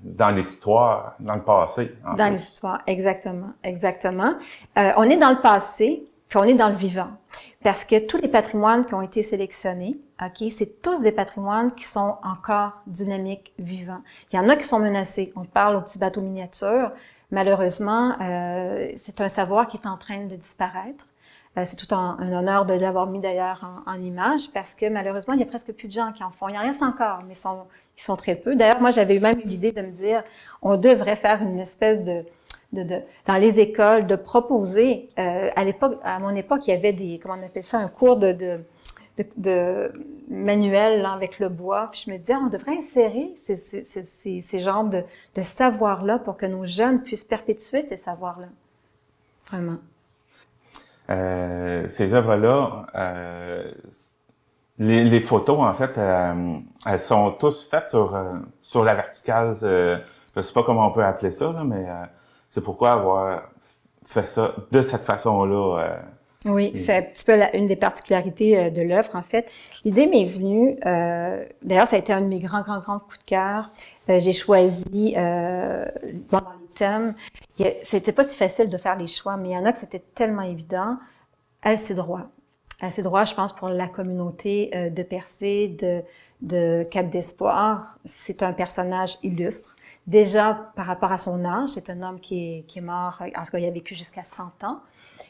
dans 0.01 0.29
l'histoire, 0.29 1.15
dans 1.19 1.35
le 1.35 1.43
passé. 1.43 1.95
Dans 2.17 2.31
l'histoire, 2.31 2.81
exactement, 2.87 3.51
exactement. 3.63 4.33
Euh, 4.77 4.91
on 4.97 5.03
est 5.03 5.17
dans 5.17 5.29
le 5.29 5.41
passé, 5.41 6.05
puis 6.27 6.39
on 6.39 6.43
est 6.43 6.55
dans 6.55 6.69
le 6.69 6.75
vivant. 6.75 7.09
Parce 7.63 7.85
que 7.85 7.99
tous 8.07 8.17
les 8.17 8.27
patrimoines 8.27 8.85
qui 8.85 8.93
ont 8.93 9.01
été 9.01 9.21
sélectionnés, 9.21 9.99
ok, 10.21 10.51
c'est 10.51 10.81
tous 10.81 11.01
des 11.01 11.11
patrimoines 11.11 11.73
qui 11.73 11.83
sont 11.83 12.17
encore 12.23 12.71
dynamiques, 12.87 13.53
vivants. 13.59 14.01
Il 14.31 14.37
y 14.37 14.39
en 14.39 14.49
a 14.49 14.55
qui 14.55 14.63
sont 14.63 14.79
menacés. 14.79 15.31
On 15.35 15.45
parle 15.45 15.75
au 15.75 15.81
petit 15.81 15.99
bateau 15.99 16.21
miniature. 16.21 16.91
Malheureusement, 17.29 18.15
euh, 18.21 18.91
c'est 18.97 19.21
un 19.21 19.29
savoir 19.29 19.67
qui 19.67 19.77
est 19.77 19.87
en 19.87 19.97
train 19.97 20.25
de 20.25 20.35
disparaître. 20.35 21.05
Euh, 21.57 21.63
c'est 21.67 21.75
tout 21.75 21.93
un, 21.93 22.17
honneur 22.31 22.65
de 22.65 22.73
l'avoir 22.73 23.07
mis 23.07 23.19
d'ailleurs 23.19 23.83
en, 23.85 24.01
image 24.01 24.51
parce 24.53 24.73
que 24.73 24.87
malheureusement, 24.87 25.33
il 25.33 25.41
y 25.41 25.43
a 25.43 25.45
presque 25.45 25.73
plus 25.73 25.89
de 25.89 25.93
gens 25.93 26.13
qui 26.13 26.23
en 26.23 26.31
font. 26.31 26.47
Il 26.47 26.55
y 26.55 26.57
en 26.57 26.61
reste 26.61 26.81
encore, 26.81 27.23
mais 27.27 27.33
ils 27.33 28.01
sont, 28.01 28.15
très 28.15 28.35
peu. 28.35 28.55
D'ailleurs, 28.55 28.79
moi, 28.79 28.91
j'avais 28.91 29.19
même 29.19 29.39
eu 29.39 29.47
l'idée 29.47 29.73
de 29.73 29.81
me 29.81 29.91
dire, 29.91 30.23
on 30.61 30.77
devrait 30.77 31.17
faire 31.17 31.41
une 31.41 31.59
espèce 31.59 32.03
de, 32.03 32.23
dans 32.71 33.37
les 33.37 33.59
écoles, 33.59 34.07
de 34.07 34.15
proposer. 34.15 35.09
Euh, 35.19 35.49
à 35.53 35.65
l'époque, 35.65 35.99
à 36.03 36.19
mon 36.19 36.33
époque, 36.35 36.67
il 36.67 36.71
y 36.71 36.73
avait 36.73 36.93
des, 36.93 37.19
comment 37.21 37.35
on 37.37 37.45
appelle 37.45 37.65
ça, 37.65 37.79
un 37.79 37.89
cours 37.89 38.15
de, 38.15 38.61
manuel 40.29 41.05
avec 41.05 41.37
le 41.39 41.49
bois. 41.49 41.89
Puis 41.91 42.03
je 42.05 42.11
me 42.11 42.17
disais, 42.17 42.35
on 42.35 42.47
devrait 42.47 42.77
insérer 42.77 43.35
ces 43.37 44.59
genres 44.61 44.85
de, 44.85 45.03
de 45.35 45.41
savoirs-là 45.41 46.17
pour 46.19 46.37
que 46.37 46.45
nos 46.45 46.65
jeunes 46.65 47.01
puissent 47.03 47.25
perpétuer 47.25 47.81
ces 47.81 47.97
savoirs-là. 47.97 48.47
Vraiment. 49.47 49.79
Euh, 51.11 51.87
ces 51.87 52.13
œuvres-là, 52.13 52.85
euh, 52.95 53.71
les, 54.77 55.03
les, 55.03 55.19
photos, 55.19 55.59
en 55.59 55.73
fait, 55.73 55.97
euh, 55.97 56.57
elles 56.85 56.99
sont 56.99 57.31
tous 57.31 57.67
faites 57.69 57.89
sur, 57.89 58.15
euh, 58.15 58.33
sur 58.61 58.83
la 58.83 58.95
verticale. 58.95 59.55
je 59.59 59.99
ne 60.35 60.41
sais 60.41 60.53
pas 60.53 60.63
comment 60.63 60.87
on 60.87 60.91
peut 60.91 61.03
appeler 61.03 61.31
ça, 61.31 61.51
là, 61.51 61.63
mais 61.63 61.85
c'est 62.49 62.63
pourquoi 62.63 62.93
avoir 62.93 63.43
fait 64.03 64.25
ça 64.25 64.53
de 64.71 64.81
cette 64.81 65.05
façon-là. 65.05 66.01
Oui, 66.45 66.71
c'est 66.75 66.95
un 66.95 67.01
petit 67.03 67.23
peu 67.23 67.35
la, 67.35 67.55
une 67.55 67.67
des 67.67 67.75
particularités 67.75 68.71
de 68.71 68.81
l'œuvre, 68.81 69.15
en 69.15 69.23
fait. 69.23 69.51
L'idée 69.85 70.07
m'est 70.07 70.25
venue, 70.25 70.77
d'ailleurs, 71.61 71.87
ça 71.87 71.95
a 71.95 71.99
été 71.99 72.11
un 72.13 72.21
de 72.21 72.27
mes 72.27 72.39
grands, 72.39 72.61
grands, 72.61 72.79
grands 72.79 72.99
coups 72.99 73.19
de 73.19 73.25
cœur. 73.25 73.69
J'ai 74.07 74.33
choisi, 74.33 75.13
bon, 75.15 76.39
dans 76.39 76.39
les 76.39 76.67
thèmes, 76.73 77.15
c'était 77.83 78.11
pas 78.11 78.23
si 78.23 78.37
facile 78.37 78.69
de 78.69 78.77
faire 78.77 78.97
les 78.97 79.07
choix, 79.07 79.37
mais 79.37 79.49
il 79.49 79.53
y 79.53 79.57
en 79.57 79.65
a 79.65 79.71
que 79.71 79.79
c'était 79.79 80.03
tellement 80.15 80.41
évident. 80.41 80.97
Elle, 81.63 81.77
c'est 81.77 81.93
droit. 81.93 82.31
Elle, 82.81 82.91
c'est 82.91 83.03
droit, 83.03 83.23
je 83.23 83.35
pense, 83.35 83.53
pour 83.53 83.69
la 83.69 83.87
communauté 83.87 84.71
euh, 84.75 84.89
de 84.89 85.03
Percé, 85.03 85.67
de, 85.67 86.01
de 86.41 86.83
Cap 86.89 87.09
d'Espoir. 87.09 87.99
C'est 88.05 88.41
un 88.41 88.53
personnage 88.53 89.17
illustre. 89.21 89.75
Déjà, 90.07 90.71
par 90.75 90.87
rapport 90.87 91.11
à 91.11 91.19
son 91.19 91.45
âge, 91.45 91.69
c'est 91.75 91.89
un 91.91 92.01
homme 92.01 92.19
qui 92.19 92.57
est, 92.57 92.61
qui 92.63 92.79
est 92.79 92.81
mort, 92.81 93.21
en 93.21 93.43
tout 93.43 93.51
cas, 93.51 93.59
il 93.59 93.65
a 93.65 93.71
vécu 93.71 93.93
jusqu'à 93.93 94.23
100 94.23 94.63
ans. 94.63 94.79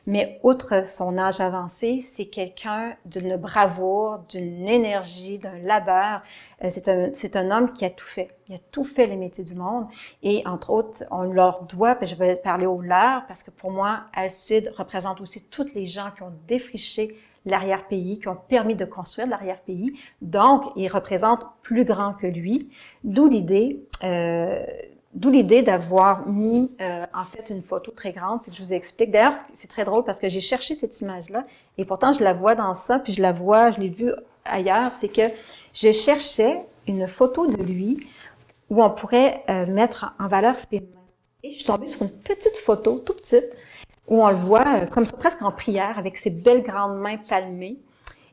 Mais 0.07 0.39
outre 0.43 0.87
son 0.87 1.17
âge 1.17 1.39
avancé, 1.39 2.03
c'est 2.13 2.25
quelqu'un 2.25 2.95
d'une 3.05 3.35
bravoure, 3.35 4.19
d'une 4.29 4.67
énergie, 4.67 5.37
d'un 5.37 5.57
labeur. 5.59 6.21
Euh, 6.63 6.69
c'est 6.71 6.87
un, 6.87 7.09
c'est 7.13 7.35
un 7.35 7.51
homme 7.51 7.71
qui 7.71 7.85
a 7.85 7.89
tout 7.89 8.05
fait. 8.05 8.31
Il 8.49 8.55
a 8.55 8.59
tout 8.71 8.83
fait 8.83 9.07
les 9.07 9.15
métiers 9.15 9.43
du 9.43 9.55
monde. 9.55 9.85
Et 10.23 10.45
entre 10.47 10.71
autres, 10.71 11.03
on 11.11 11.23
leur 11.23 11.63
doit, 11.63 11.97
je 12.01 12.15
vais 12.15 12.35
parler 12.35 12.65
au 12.65 12.81
leur, 12.81 13.25
parce 13.27 13.43
que 13.43 13.51
pour 13.51 13.71
moi, 13.71 14.01
Alcide 14.13 14.73
représente 14.75 15.21
aussi 15.21 15.43
toutes 15.43 15.73
les 15.73 15.85
gens 15.85 16.09
qui 16.15 16.23
ont 16.23 16.33
défriché 16.47 17.15
l'arrière-pays, 17.45 18.19
qui 18.19 18.27
ont 18.27 18.37
permis 18.47 18.75
de 18.75 18.85
construire 18.85 19.27
l'arrière-pays. 19.27 19.93
Donc, 20.21 20.63
il 20.75 20.87
représente 20.87 21.43
plus 21.61 21.85
grand 21.85 22.13
que 22.13 22.27
lui. 22.27 22.69
D'où 23.03 23.27
l'idée, 23.27 23.83
euh, 24.03 24.65
d'où 25.13 25.29
l'idée 25.29 25.61
d'avoir 25.61 26.27
mis 26.27 26.71
euh, 26.79 27.05
en 27.13 27.23
fait 27.23 27.49
une 27.49 27.61
photo 27.61 27.91
très 27.91 28.13
grande. 28.13 28.41
Que 28.41 28.51
je 28.53 28.61
vous 28.61 28.73
explique. 28.73 29.11
D'ailleurs, 29.11 29.33
c'est 29.55 29.67
très 29.67 29.85
drôle 29.85 30.03
parce 30.03 30.19
que 30.19 30.29
j'ai 30.29 30.41
cherché 30.41 30.75
cette 30.75 30.99
image-là 31.01 31.45
et 31.77 31.85
pourtant 31.85 32.13
je 32.13 32.23
la 32.23 32.33
vois 32.33 32.55
dans 32.55 32.73
ça, 32.73 32.99
puis 32.99 33.13
je 33.13 33.21
la 33.21 33.33
vois, 33.33 33.71
je 33.71 33.79
l'ai 33.79 33.89
vue 33.89 34.11
ailleurs. 34.45 34.93
C'est 34.95 35.09
que 35.09 35.23
je 35.73 35.91
cherchais 35.91 36.65
une 36.87 37.07
photo 37.07 37.47
de 37.47 37.61
lui 37.61 38.07
où 38.69 38.81
on 38.81 38.89
pourrait 38.89 39.43
euh, 39.49 39.65
mettre 39.65 40.13
en 40.19 40.27
valeur 40.27 40.55
ses 40.59 40.79
mains. 40.79 40.87
Et 41.43 41.51
je 41.51 41.55
suis 41.57 41.65
tombée 41.65 41.87
sur 41.87 42.03
une 42.03 42.09
petite 42.09 42.57
photo, 42.57 42.99
tout 42.99 43.13
petite, 43.13 43.51
où 44.07 44.23
on 44.23 44.29
le 44.29 44.35
voit 44.35 44.65
euh, 44.65 44.85
comme 44.85 45.05
ça, 45.05 45.17
presque 45.17 45.41
en 45.41 45.51
prière, 45.51 45.97
avec 45.99 46.17
ses 46.17 46.29
belles 46.29 46.63
grandes 46.63 46.99
mains 46.99 47.17
palmées. 47.17 47.79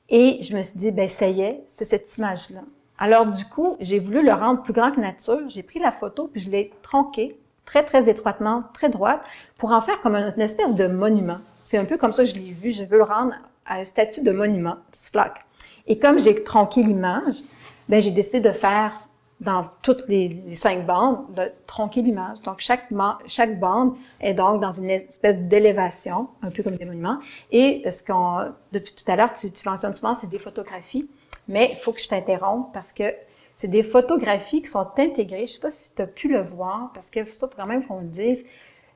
Et 0.08 0.40
je 0.42 0.56
me 0.56 0.62
suis 0.62 0.78
dit, 0.78 0.90
ben 0.90 1.08
ça 1.08 1.28
y 1.28 1.42
est, 1.42 1.64
c'est 1.68 1.84
cette 1.84 2.16
image-là. 2.16 2.60
Alors 2.98 3.26
du 3.26 3.44
coup, 3.44 3.76
j'ai 3.80 4.00
voulu 4.00 4.24
le 4.24 4.32
rendre 4.32 4.62
plus 4.62 4.72
grand 4.72 4.90
que 4.90 5.00
nature. 5.00 5.48
J'ai 5.48 5.62
pris 5.62 5.78
la 5.78 5.92
photo 5.92 6.28
puis 6.28 6.40
je 6.40 6.50
l'ai 6.50 6.72
tronqué 6.82 7.38
très 7.64 7.84
très 7.84 8.08
étroitement, 8.08 8.64
très 8.72 8.88
droite, 8.88 9.20
pour 9.56 9.72
en 9.72 9.80
faire 9.80 10.00
comme 10.00 10.16
une 10.16 10.40
espèce 10.40 10.74
de 10.74 10.86
monument. 10.86 11.38
C'est 11.62 11.76
un 11.78 11.84
peu 11.84 11.98
comme 11.98 12.12
ça 12.12 12.24
que 12.24 12.30
je 12.30 12.34
l'ai 12.34 12.50
vu. 12.50 12.72
Je 12.72 12.84
veux 12.84 12.96
le 12.96 13.04
rendre 13.04 13.34
à 13.66 13.78
un 13.78 13.84
statut 13.84 14.22
de 14.22 14.32
monument, 14.32 14.76
flaque. 14.92 15.44
Et 15.86 15.98
comme 15.98 16.18
j'ai 16.18 16.42
tronqué 16.42 16.82
l'image, 16.82 17.42
ben 17.88 18.00
j'ai 18.00 18.10
décidé 18.10 18.40
de 18.40 18.52
faire 18.52 18.92
dans 19.40 19.66
toutes 19.82 20.08
les, 20.08 20.42
cinq 20.54 20.84
bandes, 20.84 21.32
de 21.34 21.52
tronquer 21.66 22.02
l'image. 22.02 22.40
Donc, 22.42 22.56
chaque, 22.58 22.88
chaque 23.26 23.60
bande 23.60 23.94
est 24.20 24.34
donc 24.34 24.60
dans 24.60 24.72
une 24.72 24.90
espèce 24.90 25.38
d'élévation, 25.38 26.28
un 26.42 26.50
peu 26.50 26.62
comme 26.62 26.74
des 26.74 26.84
monuments. 26.84 27.18
Et 27.52 27.88
ce 27.88 28.02
qu'on, 28.02 28.52
depuis 28.72 28.92
tout 28.92 29.10
à 29.10 29.14
l'heure, 29.14 29.32
tu, 29.32 29.50
tu 29.52 29.68
mentionnes 29.68 29.94
souvent, 29.94 30.14
c'est 30.16 30.28
des 30.28 30.40
photographies. 30.40 31.08
Mais 31.48 31.70
il 31.72 31.76
faut 31.76 31.92
que 31.92 32.00
je 32.00 32.08
t'interrompe 32.08 32.72
parce 32.72 32.92
que 32.92 33.14
c'est 33.56 33.68
des 33.68 33.82
photographies 33.82 34.62
qui 34.62 34.68
sont 34.68 34.86
intégrées. 34.96 35.46
Je 35.46 35.54
sais 35.54 35.60
pas 35.60 35.70
si 35.70 35.94
tu 35.94 36.02
as 36.02 36.06
pu 36.06 36.28
le 36.28 36.42
voir, 36.42 36.90
parce 36.94 37.10
que 37.10 37.28
ça, 37.30 37.48
faut 37.48 37.56
quand 37.56 37.66
même 37.66 37.86
qu'on 37.86 38.00
le 38.00 38.06
dise. 38.06 38.44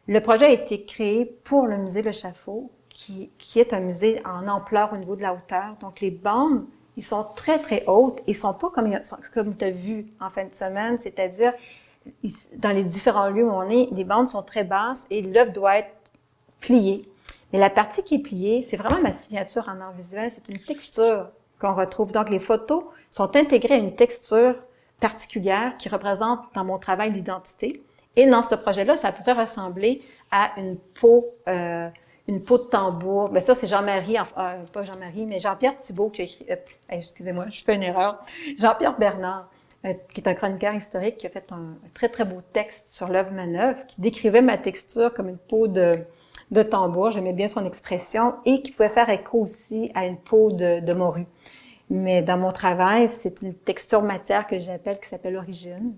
Le 0.06 0.21
projet 0.21 0.47
a 0.47 0.50
été 0.50 0.85
créé 0.85 1.25
pour 1.25 1.66
le 1.66 1.78
musée 1.78 2.02
Le 2.02 2.12
Chafaud, 2.12 2.71
qui, 2.88 3.30
qui 3.38 3.59
est 3.59 3.73
un 3.73 3.80
musée 3.80 4.23
en 4.25 4.47
ampleur 4.47 4.92
au 4.92 4.97
niveau 4.97 5.16
de 5.16 5.23
la 5.23 5.35
hauteur. 5.35 5.76
Donc, 5.80 6.00
les 6.00 6.11
bandes 6.11 6.64
ils 6.97 7.04
sont 7.04 7.26
très, 7.35 7.59
très 7.59 7.85
hautes. 7.87 8.21
Ils 8.26 8.37
sont 8.37 8.54
pas 8.54 8.71
comme, 8.71 8.90
comme 9.35 9.56
tu 9.56 9.64
as 9.64 9.71
vu 9.71 10.06
en 10.21 10.30
fin 10.30 10.44
de 10.44 10.54
semaine, 10.54 10.99
c'est-à-dire 10.99 11.52
dans 12.56 12.75
les 12.75 12.85
différents 12.85 13.28
lieux 13.28 13.44
où 13.44 13.52
on 13.52 13.68
est, 13.71 13.88
les 13.92 14.04
bandes 14.04 14.28
sont 14.28 14.42
très 14.42 14.64
basses 14.64 15.04
et 15.11 15.23
l'œuvre 15.23 15.52
doit 15.52 15.78
être 15.78 15.94
pliée. 16.61 17.09
Mais 17.52 17.59
la 17.59 17.71
partie 17.71 18.02
qui 18.02 18.16
est 18.16 18.23
pliée, 18.23 18.62
c'est 18.62 18.76
vraiment 18.76 19.00
ma 19.00 19.12
signature 19.12 19.68
en 19.68 19.80
art 19.80 19.92
visuel, 19.92 20.30
c'est 20.30 20.49
une 20.49 20.59
texture 20.59 21.28
qu'on 21.62 21.75
retrouve. 21.75 22.12
Donc, 22.12 22.28
les 22.28 22.40
photos 22.40 22.85
sont 23.11 23.35
intégrées 23.37 23.75
à 23.75 23.78
une 23.78 23.95
texture 23.95 24.57
particulière 25.00 25.76
qui 25.78 25.88
représente 25.88 26.40
dans 26.54 26.64
mon 26.64 26.78
travail 26.78 27.12
l'identité. 27.12 27.83
Et 28.16 28.26
dans 28.26 28.42
ce 28.42 28.54
projet-là, 28.54 28.97
ça 28.97 29.11
pourrait 29.12 29.33
ressembler 29.33 30.00
à 30.31 30.52
une 30.59 30.76
peau 30.76 31.25
euh, 31.49 31.88
une 32.28 32.42
peau 32.42 32.59
de 32.59 32.64
tambour. 32.64 33.31
Ben 33.31 33.40
ça, 33.40 33.54
c'est 33.54 33.66
Jean-Marie, 33.66 34.16
euh, 34.19 34.64
pas 34.73 34.85
Jean-Marie, 34.85 35.26
mais 35.26 35.38
Jean-Pierre 35.38 35.78
Thibault 35.78 36.11
qui 36.11 36.23
a 36.23 36.25
écrit, 36.25 36.47
euh, 36.50 36.57
excusez-moi, 36.88 37.47
je 37.49 37.64
fais 37.64 37.75
une 37.75 37.83
erreur, 37.83 38.19
Jean-Pierre 38.59 38.97
Bernard, 38.99 39.49
euh, 39.85 39.95
qui 40.14 40.21
est 40.21 40.28
un 40.28 40.35
chroniqueur 40.35 40.75
historique, 40.75 41.19
qui 41.19 41.26
a 41.26 41.31
fait 41.31 41.50
un, 41.50 41.75
très, 41.95 42.09
très 42.09 42.25
beau 42.25 42.40
texte 42.52 42.92
sur 42.92 43.09
l'œuvre 43.09 43.33
manœuvre, 43.33 43.85
qui 43.87 44.00
décrivait 44.00 44.42
ma 44.42 44.57
texture 44.57 45.12
comme 45.12 45.28
une 45.28 45.38
peau 45.38 45.66
de, 45.66 45.99
de 46.52 46.62
tambour, 46.62 47.11
j'aimais 47.11 47.32
bien 47.32 47.49
son 47.49 47.66
expression, 47.66 48.35
et 48.44 48.62
qui 48.62 48.73
pouvait 48.73 48.90
faire 48.90 49.09
écho 49.09 49.40
aussi 49.40 49.90
à 49.94 50.06
une 50.06 50.18
peau 50.18 50.52
de, 50.52 50.80
de 50.80 50.92
morue. 50.92 51.26
Mais 51.90 52.23
dans 52.23 52.38
mon 52.38 52.52
travail, 52.52 53.09
c'est 53.21 53.42
une 53.42 53.54
texture 53.54 54.02
matière 54.02 54.47
que 54.47 54.59
j'appelle, 54.59 55.00
qui 55.00 55.09
s'appelle 55.09 55.37
origine, 55.37 55.94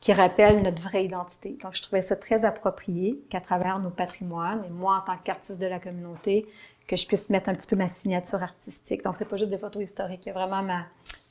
qui 0.00 0.12
rappelle 0.12 0.62
notre 0.62 0.82
vraie 0.82 1.06
identité. 1.06 1.56
Donc, 1.62 1.74
je 1.74 1.82
trouvais 1.82 2.02
ça 2.02 2.16
très 2.16 2.44
approprié 2.44 3.18
qu'à 3.30 3.40
travers 3.40 3.78
nos 3.78 3.90
patrimoines, 3.90 4.62
et 4.66 4.70
moi, 4.70 5.02
en 5.02 5.12
tant 5.12 5.18
qu'artiste 5.22 5.60
de 5.60 5.66
la 5.66 5.78
communauté, 5.78 6.46
que 6.86 6.96
je 6.96 7.06
puisse 7.06 7.30
mettre 7.30 7.48
un 7.48 7.54
petit 7.54 7.66
peu 7.66 7.76
ma 7.76 7.88
signature 7.88 8.42
artistique. 8.42 9.02
Donc, 9.02 9.16
c'est 9.18 9.28
pas 9.28 9.38
juste 9.38 9.50
des 9.50 9.58
photos 9.58 9.82
historiques, 9.82 10.20
il 10.26 10.28
y 10.28 10.32
a 10.32 10.34
vraiment 10.34 10.62
ma, 10.62 10.84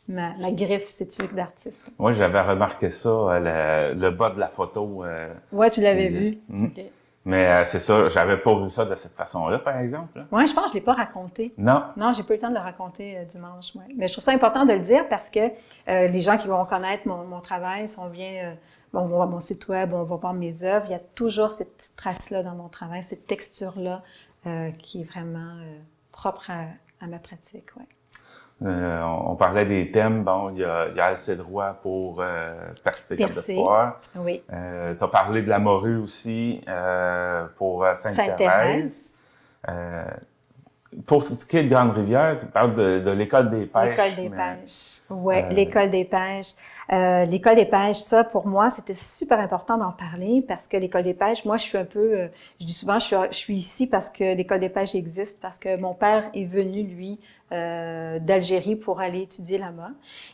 ma, 0.08 0.36
ma 0.38 0.52
griffe, 0.52 0.88
si 0.88 1.08
tu 1.08 1.22
veux, 1.22 1.28
d'artiste. 1.28 1.80
Moi, 2.00 2.14
j'avais 2.14 2.42
remarqué 2.42 2.90
ça, 2.90 3.10
euh, 3.10 3.94
le, 3.94 4.10
bas 4.10 4.32
de 4.32 4.40
la 4.40 4.48
photo. 4.48 5.04
Euh, 5.04 5.32
ouais, 5.52 5.70
tu 5.70 5.82
l'avais 5.82 6.08
vu. 6.08 6.40
Mm. 6.50 6.70
Mais 7.26 7.50
euh, 7.50 7.64
c'est 7.64 7.80
ça, 7.80 8.10
j'avais 8.10 8.38
pas 8.38 8.54
vu 8.60 8.70
ça 8.70 8.84
de 8.84 8.96
cette 8.96 9.14
façon-là, 9.14 9.60
par 9.60 9.78
exemple. 9.78 10.26
Oui, 10.32 10.46
je 10.46 10.54
pense 10.54 10.66
que 10.66 10.70
je 10.72 10.74
l'ai 10.76 10.82
pas 10.82 10.94
raconté. 10.94 11.54
Non. 11.58 11.84
Non, 11.96 12.12
j'ai 12.12 12.24
pas 12.24 12.34
eu 12.34 12.38
le 12.38 12.42
temps 12.42 12.50
de 12.50 12.56
le 12.56 12.60
raconter 12.60 13.18
euh, 13.18 13.24
dimanche. 13.24 13.74
Ouais. 13.76 13.86
Mais 13.96 14.08
je 14.08 14.14
trouve 14.14 14.24
ça 14.26 14.34
important 14.34 14.66
de 14.66 14.74
le 14.74 14.80
dire 14.80 15.08
parce 15.08 15.30
que 15.30 15.40
euh, 15.40 16.08
les 16.08 16.20
gens 16.20 16.38
qui 16.38 16.48
vont 16.48 16.66
connaître 16.66 17.08
mon, 17.08 17.24
mon 17.24 17.40
travail 17.40 17.88
sont 17.88 18.10
bien. 18.10 18.58
bon, 18.92 19.02
on 19.02 19.08
va 19.08 19.16
voir 19.16 19.28
mon 19.30 19.40
site 19.40 19.68
web, 19.70 19.94
on 19.94 20.04
va 20.04 20.16
voir 20.18 20.34
mes 20.34 20.64
œuvres. 20.64 20.86
Il 20.88 20.92
y 20.92 20.96
a 20.96 21.00
toujours 21.00 21.52
cette 21.52 21.78
petite 21.78 21.96
trace-là 21.96 22.44
dans 22.44 22.56
mon 22.56 22.68
travail, 22.68 23.04
cette 23.04 23.26
texture-là 23.26 24.02
qui 24.78 25.02
est 25.02 25.06
vraiment 25.06 25.56
propre 26.12 26.52
à, 26.52 26.66
à, 27.00 27.08
ma 27.08 27.20
pratique. 27.20 27.74
Ouais. 27.78 27.88
Euh, 28.64 29.02
on, 29.02 29.36
parlait 29.36 29.66
des 29.66 29.92
thèmes. 29.92 30.24
Bon, 30.24 30.50
il 30.52 30.60
y 30.60 30.64
a, 30.64 30.88
il 30.90 30.96
y 30.96 31.00
a 31.00 31.08
assez 31.08 31.36
droit 31.36 31.78
pour 31.82 32.18
euh, 32.22 32.54
percer, 32.84 33.16
percer. 33.16 33.54
de 33.54 33.60
foire. 33.60 34.00
Oui. 34.16 34.42
Euh, 34.54 34.96
tu 34.96 35.04
as 35.04 35.08
parlé 35.08 35.42
de 35.42 35.50
la 35.50 35.60
morue 35.60 35.98
aussi 35.98 36.62
euh, 36.68 37.46
pour 37.58 37.86
Sainte-Thérèse. 37.94 39.04
Euh, 39.70 40.06
pour 41.06 41.24
ce 41.24 41.34
qui 41.34 41.58
est 41.58 41.64
de 41.64 41.70
Grande-Rivière, 41.70 42.38
tu 42.40 42.46
parles 42.46 42.76
de, 42.76 43.00
de 43.00 43.12
l'école 43.12 43.50
des 43.50 43.66
pêches. 43.66 43.98
L'école 43.98 44.24
des 44.24 44.30
pêches. 44.30 45.02
Oui, 45.10 45.36
l'école 45.52 45.90
des 45.90 46.06
pêches. 46.06 46.54
Euh, 46.92 47.26
l'école 47.26 47.56
des 47.56 47.66
pêches, 47.66 48.00
ça, 48.00 48.24
pour 48.24 48.48
moi, 48.48 48.70
c'était 48.70 48.96
super 48.96 49.40
important 49.40 49.78
d'en 49.78 49.92
parler 49.92 50.44
parce 50.48 50.68
que 50.68 50.78
l'école 50.78 51.04
des 51.04 51.14
pêches, 51.14 51.46
moi, 51.46 51.58
je 51.58 51.64
suis 51.64 51.78
un 51.78 51.86
peu, 51.86 52.20
euh, 52.20 52.28
je 52.60 52.66
dis 52.66 52.74
souvent, 52.74 53.00
je 53.00 53.06
suis, 53.06 53.16
je 53.32 53.38
suis 53.38 53.56
ici 53.56 53.88
parce 53.88 54.10
que 54.10 54.36
l'école 54.36 54.60
des 54.60 54.70
pêches 54.70 54.96
existe, 54.96 55.40
parce 55.40 55.58
que 55.58 55.78
mon 55.78 55.94
père 55.94 56.30
est 56.34 56.46
venu, 56.46 56.84
lui, 56.84 57.20
euh, 57.54 58.18
d'Algérie 58.20 58.76
pour 58.76 59.00
aller 59.00 59.22
étudier 59.22 59.60
là-bas. 59.60 59.92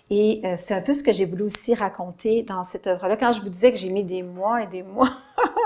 Et 0.09 0.41
euh, 0.45 0.53
c'est 0.57 0.73
un 0.73 0.81
peu 0.81 0.93
ce 0.93 1.03
que 1.03 1.11
j'ai 1.11 1.25
voulu 1.25 1.43
aussi 1.43 1.73
raconter 1.73 2.43
dans 2.43 2.63
cette 2.63 2.87
œuvre-là. 2.87 3.17
Quand 3.17 3.33
je 3.33 3.41
vous 3.41 3.49
disais 3.49 3.73
que 3.73 3.77
j'ai 3.77 3.89
mis 3.89 4.05
des 4.05 4.23
mois 4.23 4.63
et 4.63 4.67
des 4.67 4.83
mois 4.83 5.09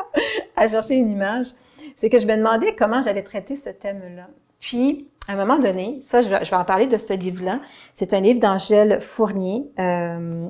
à 0.56 0.68
chercher 0.68 0.96
une 0.96 1.12
image, 1.12 1.48
c'est 1.96 2.10
que 2.10 2.18
je 2.18 2.26
me 2.26 2.36
demandais 2.36 2.76
comment 2.76 3.04
j'allais 3.04 3.22
traiter 3.22 3.56
ce 3.56 3.70
thème-là. 3.70 4.30
Puis, 4.64 5.10
à 5.28 5.34
un 5.34 5.36
moment 5.36 5.60
donné, 5.60 6.00
ça, 6.00 6.22
je 6.22 6.30
vais, 6.30 6.46
je 6.46 6.50
vais 6.50 6.56
en 6.56 6.64
parler 6.64 6.88
de 6.88 6.96
ce 6.96 7.12
livre-là. 7.12 7.60
C'est 7.94 8.14
un 8.14 8.22
livre 8.22 8.40
d'Angèle 8.40 9.02
Fournier. 9.02 9.66
Euh, 9.78 10.48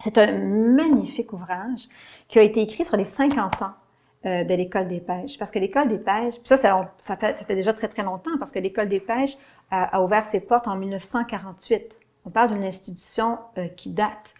c'est 0.00 0.18
un 0.18 0.32
magnifique 0.32 1.32
ouvrage 1.32 1.88
qui 2.26 2.40
a 2.40 2.42
été 2.42 2.60
écrit 2.62 2.84
sur 2.84 2.96
les 2.96 3.04
50 3.04 3.62
ans 3.62 3.70
euh, 4.26 4.42
de 4.42 4.54
l'école 4.54 4.88
des 4.88 4.98
pêches. 4.98 5.38
Parce 5.38 5.52
que 5.52 5.60
l'école 5.60 5.86
des 5.86 5.98
pêches, 5.98 6.34
ça, 6.42 6.56
ça, 6.56 6.92
ça, 7.00 7.16
fait, 7.16 7.38
ça, 7.38 7.44
fait, 7.44 7.54
déjà 7.54 7.72
très, 7.72 7.86
très 7.86 8.02
longtemps, 8.02 8.36
parce 8.40 8.50
que 8.50 8.58
l'école 8.58 8.88
des 8.88 8.98
pêches 8.98 9.36
a, 9.70 9.96
a, 9.96 10.02
ouvert 10.02 10.26
ses 10.26 10.40
portes 10.40 10.66
en 10.66 10.76
1948. 10.76 11.96
On 12.26 12.30
parle 12.30 12.54
d'une 12.54 12.64
institution 12.64 13.38
euh, 13.58 13.68
qui 13.68 13.90
date. 13.90 14.34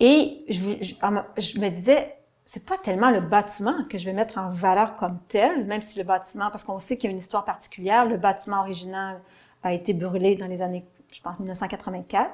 Et 0.00 0.44
je, 0.48 0.62
je, 0.80 0.94
je 1.40 1.60
me 1.60 1.68
disais, 1.68 2.16
c'est 2.44 2.64
pas 2.64 2.76
tellement 2.78 3.10
le 3.10 3.20
bâtiment 3.20 3.84
que 3.88 3.98
je 3.98 4.04
vais 4.04 4.12
mettre 4.12 4.38
en 4.38 4.50
valeur 4.50 4.96
comme 4.96 5.18
tel, 5.28 5.64
même 5.64 5.82
si 5.82 5.98
le 5.98 6.04
bâtiment, 6.04 6.50
parce 6.50 6.64
qu'on 6.64 6.80
sait 6.80 6.96
qu'il 6.96 7.08
y 7.08 7.12
a 7.12 7.12
une 7.12 7.20
histoire 7.20 7.44
particulière, 7.44 8.04
le 8.04 8.16
bâtiment 8.16 8.60
original 8.60 9.20
a 9.62 9.72
été 9.72 9.94
brûlé 9.94 10.36
dans 10.36 10.48
les 10.48 10.60
années, 10.60 10.84
je 11.12 11.20
pense, 11.20 11.38
1984. 11.38 12.30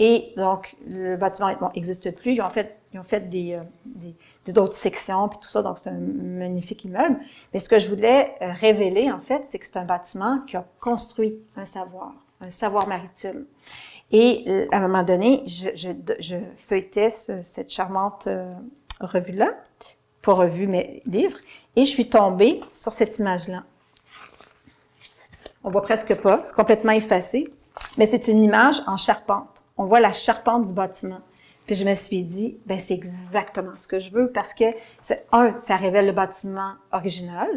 Et 0.00 0.32
donc, 0.36 0.74
le 0.88 1.16
bâtiment 1.16 1.50
n'existe 1.72 2.14
plus. 2.16 2.32
Ils 2.32 2.42
ont 2.42 2.50
fait, 2.50 2.80
ils 2.92 2.98
ont 2.98 3.04
fait 3.04 3.30
des, 3.30 3.54
euh, 3.54 3.60
des, 4.44 4.52
d'autres 4.52 4.74
sections 4.74 5.28
puis 5.28 5.38
tout 5.40 5.48
ça. 5.48 5.62
Donc, 5.62 5.78
c'est 5.78 5.90
un 5.90 5.98
magnifique 5.98 6.84
immeuble. 6.84 7.20
Mais 7.52 7.60
ce 7.60 7.68
que 7.68 7.78
je 7.78 7.88
voulais 7.88 8.34
euh, 8.42 8.50
révéler, 8.52 9.12
en 9.12 9.20
fait, 9.20 9.44
c'est 9.48 9.60
que 9.60 9.66
c'est 9.66 9.76
un 9.76 9.84
bâtiment 9.84 10.40
qui 10.40 10.56
a 10.56 10.66
construit 10.80 11.36
un 11.56 11.64
savoir, 11.64 12.12
un 12.40 12.50
savoir 12.50 12.88
maritime. 12.88 13.46
Et 14.10 14.44
euh, 14.48 14.66
à 14.72 14.78
un 14.78 14.80
moment 14.80 15.04
donné, 15.04 15.44
je, 15.46 15.68
je, 15.76 15.90
je 16.18 16.36
feuilletais 16.56 17.10
ce, 17.10 17.40
cette 17.40 17.70
charmante 17.70 18.28
revue-là, 19.06 19.54
pas 20.22 20.34
revue, 20.34 20.66
mais 20.66 21.02
livre, 21.06 21.38
et 21.76 21.84
je 21.84 21.90
suis 21.90 22.08
tombée 22.08 22.60
sur 22.72 22.92
cette 22.92 23.18
image-là. 23.18 23.64
On 25.62 25.70
voit 25.70 25.82
presque 25.82 26.14
pas, 26.16 26.42
c'est 26.44 26.54
complètement 26.54 26.92
effacé, 26.92 27.52
mais 27.96 28.06
c'est 28.06 28.28
une 28.28 28.42
image 28.44 28.80
en 28.86 28.96
charpente 28.96 29.54
on 29.76 29.86
voit 29.86 30.00
la 30.00 30.12
charpente 30.12 30.66
du 30.66 30.72
bâtiment. 30.72 31.20
Puis 31.66 31.76
je 31.76 31.84
me 31.84 31.94
suis 31.94 32.22
dit, 32.22 32.58
ben 32.66 32.78
c'est 32.78 32.94
exactement 32.94 33.76
ce 33.76 33.88
que 33.88 33.98
je 33.98 34.10
veux 34.10 34.30
parce 34.30 34.52
que, 34.52 34.64
un, 35.32 35.56
ça 35.56 35.76
révèle 35.76 36.06
le 36.06 36.12
bâtiment 36.12 36.74
original, 36.92 37.48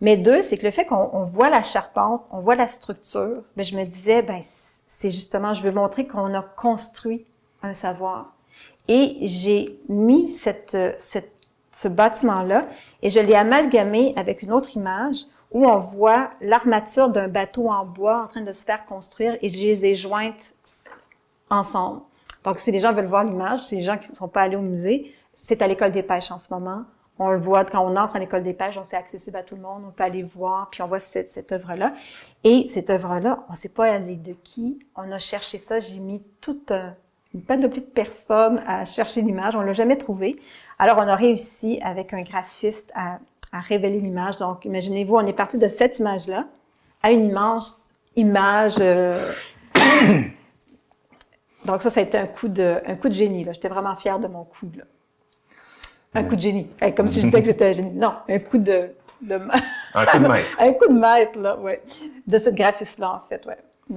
mais 0.00 0.16
deux, 0.16 0.42
c'est 0.42 0.56
que 0.56 0.64
le 0.64 0.72
fait 0.72 0.86
qu'on 0.86 1.24
voit 1.24 1.50
la 1.50 1.62
charpente, 1.62 2.22
on 2.30 2.40
voit 2.40 2.54
la 2.54 2.68
structure, 2.68 3.42
ben 3.56 3.64
je 3.64 3.76
me 3.76 3.84
disais, 3.84 4.22
ben 4.22 4.40
c'est 4.86 5.10
justement, 5.10 5.52
je 5.52 5.62
veux 5.62 5.72
montrer 5.72 6.06
qu'on 6.06 6.32
a 6.34 6.42
construit 6.42 7.26
un 7.62 7.74
savoir. 7.74 8.34
Et 8.88 9.18
j'ai 9.22 9.78
mis 9.88 10.28
cette, 10.28 10.76
cette, 10.98 11.32
ce 11.72 11.88
bâtiment-là 11.88 12.66
et 13.02 13.10
je 13.10 13.20
l'ai 13.20 13.34
amalgamé 13.34 14.12
avec 14.16 14.42
une 14.42 14.52
autre 14.52 14.76
image 14.76 15.24
où 15.50 15.66
on 15.66 15.78
voit 15.78 16.30
l'armature 16.40 17.08
d'un 17.08 17.28
bateau 17.28 17.70
en 17.70 17.84
bois 17.84 18.24
en 18.24 18.26
train 18.26 18.42
de 18.42 18.52
se 18.52 18.64
faire 18.64 18.84
construire 18.86 19.38
et 19.40 19.48
je 19.48 19.58
les 19.58 19.86
ai 19.86 19.94
jointes 19.94 20.52
ensemble. 21.48 22.00
Donc, 22.44 22.58
si 22.58 22.70
les 22.70 22.80
gens 22.80 22.92
veulent 22.92 23.06
voir 23.06 23.24
l'image, 23.24 23.62
si 23.62 23.76
les 23.76 23.82
gens 23.82 23.96
qui 23.96 24.10
ne 24.10 24.16
sont 24.16 24.28
pas 24.28 24.42
allés 24.42 24.56
au 24.56 24.62
musée, 24.62 25.14
c'est 25.32 25.62
à 25.62 25.68
l'école 25.68 25.92
des 25.92 26.02
pêches 26.02 26.30
en 26.30 26.38
ce 26.38 26.52
moment. 26.52 26.84
On 27.18 27.30
le 27.30 27.38
voit 27.38 27.64
quand 27.64 27.80
on 27.80 27.96
entre 27.96 28.16
à 28.16 28.18
l'école 28.18 28.42
des 28.42 28.52
pêches, 28.52 28.76
on 28.76 28.82
c'est 28.82 28.96
accessible 28.96 29.36
à 29.36 29.44
tout 29.44 29.54
le 29.54 29.62
monde, 29.62 29.84
on 29.86 29.92
peut 29.92 30.02
aller 30.02 30.24
voir, 30.24 30.68
puis 30.70 30.82
on 30.82 30.88
voit 30.88 30.98
cette, 30.98 31.30
cette 31.30 31.52
œuvre-là. 31.52 31.94
Et 32.42 32.66
cette 32.68 32.90
œuvre-là, 32.90 33.44
on 33.48 33.52
ne 33.52 33.56
sait 33.56 33.68
pas 33.68 33.86
aller 33.86 34.16
de 34.16 34.32
qui. 34.32 34.80
On 34.96 35.10
a 35.12 35.18
cherché 35.18 35.58
ça, 35.58 35.78
j'ai 35.78 36.00
mis 36.00 36.22
toute 36.40 36.72
une 37.34 37.42
panoplie 37.42 37.80
de 37.80 37.86
personnes 37.86 38.62
à 38.66 38.84
chercher 38.84 39.20
l'image, 39.20 39.56
on 39.56 39.60
l'a 39.60 39.72
jamais 39.72 39.96
trouvée. 39.96 40.36
Alors, 40.78 40.98
on 40.98 41.08
a 41.08 41.16
réussi 41.16 41.80
avec 41.82 42.14
un 42.14 42.22
graphiste 42.22 42.90
à, 42.94 43.18
à 43.52 43.60
révéler 43.60 44.00
l'image. 44.00 44.38
Donc, 44.38 44.64
imaginez-vous, 44.64 45.16
on 45.16 45.26
est 45.26 45.32
parti 45.32 45.58
de 45.58 45.66
cette 45.66 45.98
image-là 45.98 46.46
à 47.02 47.10
une 47.10 47.26
immense 47.26 47.84
image. 48.16 48.76
Euh, 48.78 49.32
Donc 51.66 51.82
ça, 51.82 51.90
ça 51.90 52.00
a 52.00 52.02
été 52.02 52.18
un 52.18 52.26
coup 52.26 52.48
de, 52.48 52.80
un 52.86 52.94
coup 52.94 53.08
de 53.08 53.14
génie. 53.14 53.46
J'étais 53.50 53.68
vraiment 53.68 53.96
fière 53.96 54.18
de 54.18 54.28
mon 54.28 54.44
coup. 54.44 54.70
Là. 54.76 54.84
Un 56.14 56.24
coup 56.24 56.36
de 56.36 56.40
génie. 56.40 56.68
Comme 56.96 57.08
si 57.08 57.20
je 57.20 57.26
disais 57.26 57.40
que 57.40 57.46
j'étais 57.46 57.66
un 57.66 57.72
génie. 57.72 57.90
Non, 57.90 58.14
un 58.28 58.38
coup 58.38 58.58
de... 58.58 58.90
de... 59.22 59.40
un 59.94 60.06
coup 60.06 60.18
de 60.18 60.28
maître. 60.28 60.48
un 60.58 60.72
coup 60.72 60.88
de 60.88 60.98
maître, 60.98 61.38
là, 61.38 61.56
oui. 61.60 61.72
De 62.26 62.38
cette 62.38 62.54
graphiste-là, 62.54 63.12
en 63.16 63.28
fait, 63.28 63.42
oui. 63.46 63.96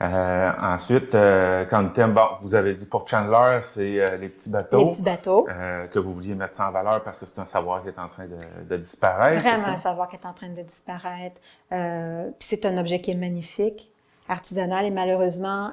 Euh, 0.00 0.52
ensuite, 0.60 1.14
euh, 1.16 1.64
quand 1.64 1.82
le 1.82 1.92
thème, 1.92 2.12
bon, 2.12 2.26
vous 2.40 2.54
avez 2.54 2.74
dit 2.74 2.86
pour 2.86 3.08
Chandler, 3.08 3.58
c'est 3.62 4.00
euh, 4.00 4.16
les 4.16 4.28
petits 4.28 4.48
bateaux. 4.48 4.78
Les 4.78 4.90
petits 4.92 5.02
bateaux. 5.02 5.48
Que 5.90 5.98
vous 5.98 6.12
vouliez 6.12 6.34
mettre 6.34 6.54
ça 6.54 6.68
en 6.68 6.70
valeur 6.70 7.02
parce 7.02 7.18
que 7.18 7.26
c'est 7.26 7.38
un 7.40 7.46
savoir 7.46 7.82
qui 7.82 7.88
est 7.88 7.98
en 7.98 8.06
train 8.06 8.26
de, 8.26 8.38
de 8.68 8.76
disparaître. 8.76 9.42
Vraiment 9.42 9.66
un 9.66 9.76
savoir 9.76 10.08
qui 10.08 10.16
est 10.16 10.26
en 10.26 10.32
train 10.32 10.50
de 10.50 10.62
disparaître. 10.62 11.40
Puis 11.68 12.48
c'est 12.48 12.64
un 12.64 12.78
objet 12.78 13.00
qui 13.00 13.10
est 13.10 13.16
magnifique, 13.16 13.90
artisanal 14.28 14.86
et 14.86 14.90
malheureusement, 14.90 15.72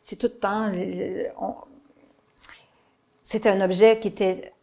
c'est 0.00 0.16
tout 0.16 0.28
le 0.32 0.38
temps. 0.38 0.72
C'était 3.22 3.50
un 3.50 3.60
objet 3.60 4.00
qui 4.00 4.08
était, 4.08 4.54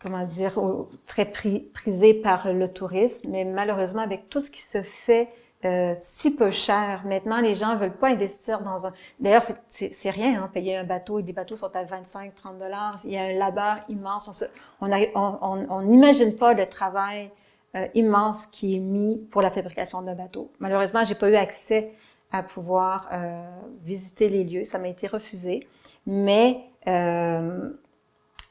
comment 0.00 0.24
dire, 0.24 0.58
très 1.06 1.26
prisé 1.26 2.14
par 2.14 2.50
le 2.50 2.68
tourisme, 2.68 3.28
mais 3.30 3.44
malheureusement, 3.44 4.00
avec 4.00 4.30
tout 4.30 4.40
ce 4.40 4.50
qui 4.50 4.62
se 4.62 4.82
fait 4.82 5.28
euh, 5.64 5.94
si 6.00 6.34
peu 6.34 6.50
cher. 6.50 7.02
Maintenant, 7.04 7.40
les 7.40 7.54
gens 7.54 7.76
veulent 7.76 7.96
pas 7.96 8.08
investir 8.08 8.60
dans 8.62 8.86
un. 8.86 8.92
D'ailleurs, 9.20 9.42
c'est 9.68 10.10
rien, 10.10 10.42
hein, 10.42 10.50
payer 10.52 10.76
un 10.76 10.84
bateau. 10.84 11.18
Et 11.18 11.22
des 11.22 11.32
bateaux 11.32 11.56
sont 11.56 11.74
à 11.74 11.84
25, 11.84 12.34
30 12.34 12.58
dollars. 12.58 12.98
Il 13.04 13.12
y 13.12 13.18
a 13.18 13.24
un 13.24 13.32
labeur 13.32 13.78
immense. 13.88 14.44
On 14.80 14.88
n'imagine 14.88 15.10
on, 15.14 16.34
on, 16.34 16.38
pas 16.38 16.54
le 16.54 16.66
travail 16.66 17.30
euh, 17.76 17.88
immense 17.94 18.46
qui 18.52 18.76
est 18.76 18.80
mis 18.80 19.18
pour 19.30 19.42
la 19.42 19.50
fabrication 19.50 20.00
d'un 20.00 20.14
bateau. 20.14 20.52
Malheureusement, 20.60 21.02
j'ai 21.04 21.16
pas 21.16 21.28
eu 21.28 21.34
accès 21.34 21.92
à 22.30 22.44
pouvoir 22.44 23.08
euh, 23.12 23.42
visiter 23.84 24.28
les 24.28 24.44
lieux. 24.44 24.64
Ça 24.64 24.78
m'a 24.78 24.88
été 24.88 25.08
refusé. 25.08 25.66
Mais 26.06 26.60
euh, 26.86 27.70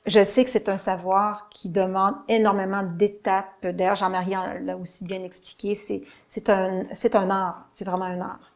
je 0.05 0.23
sais 0.23 0.43
que 0.43 0.49
c'est 0.49 0.67
un 0.67 0.77
savoir 0.77 1.47
qui 1.49 1.69
demande 1.69 2.15
énormément 2.27 2.83
d'étapes. 2.83 3.65
D'ailleurs, 3.65 3.95
Jean-Marie 3.95 4.35
l'a 4.61 4.75
aussi 4.75 5.05
bien 5.05 5.23
expliqué. 5.23 5.79
C'est 6.27 6.49
un, 6.49 6.83
un 7.13 7.29
art. 7.29 7.67
C'est 7.71 7.85
vraiment 7.85 8.05
un 8.05 8.19
art. 8.19 8.53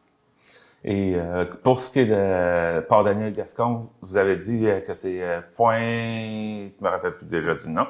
Et 0.84 1.14
euh, 1.16 1.44
pour 1.64 1.80
ce 1.80 1.90
qui 1.90 2.00
est 2.00 2.06
de 2.06 2.80
Port 2.86 3.02
Daniel 3.02 3.32
Gascon, 3.34 3.88
vous 4.00 4.16
avez 4.16 4.36
dit 4.36 4.66
euh, 4.68 4.80
que 4.80 4.94
c'est 4.94 5.22
euh, 5.22 5.40
point, 5.56 5.80
je 5.80 6.84
me 6.84 6.88
rappelle 6.88 7.16
plus 7.16 7.26
déjà 7.26 7.54
du 7.54 7.68
nom. 7.68 7.86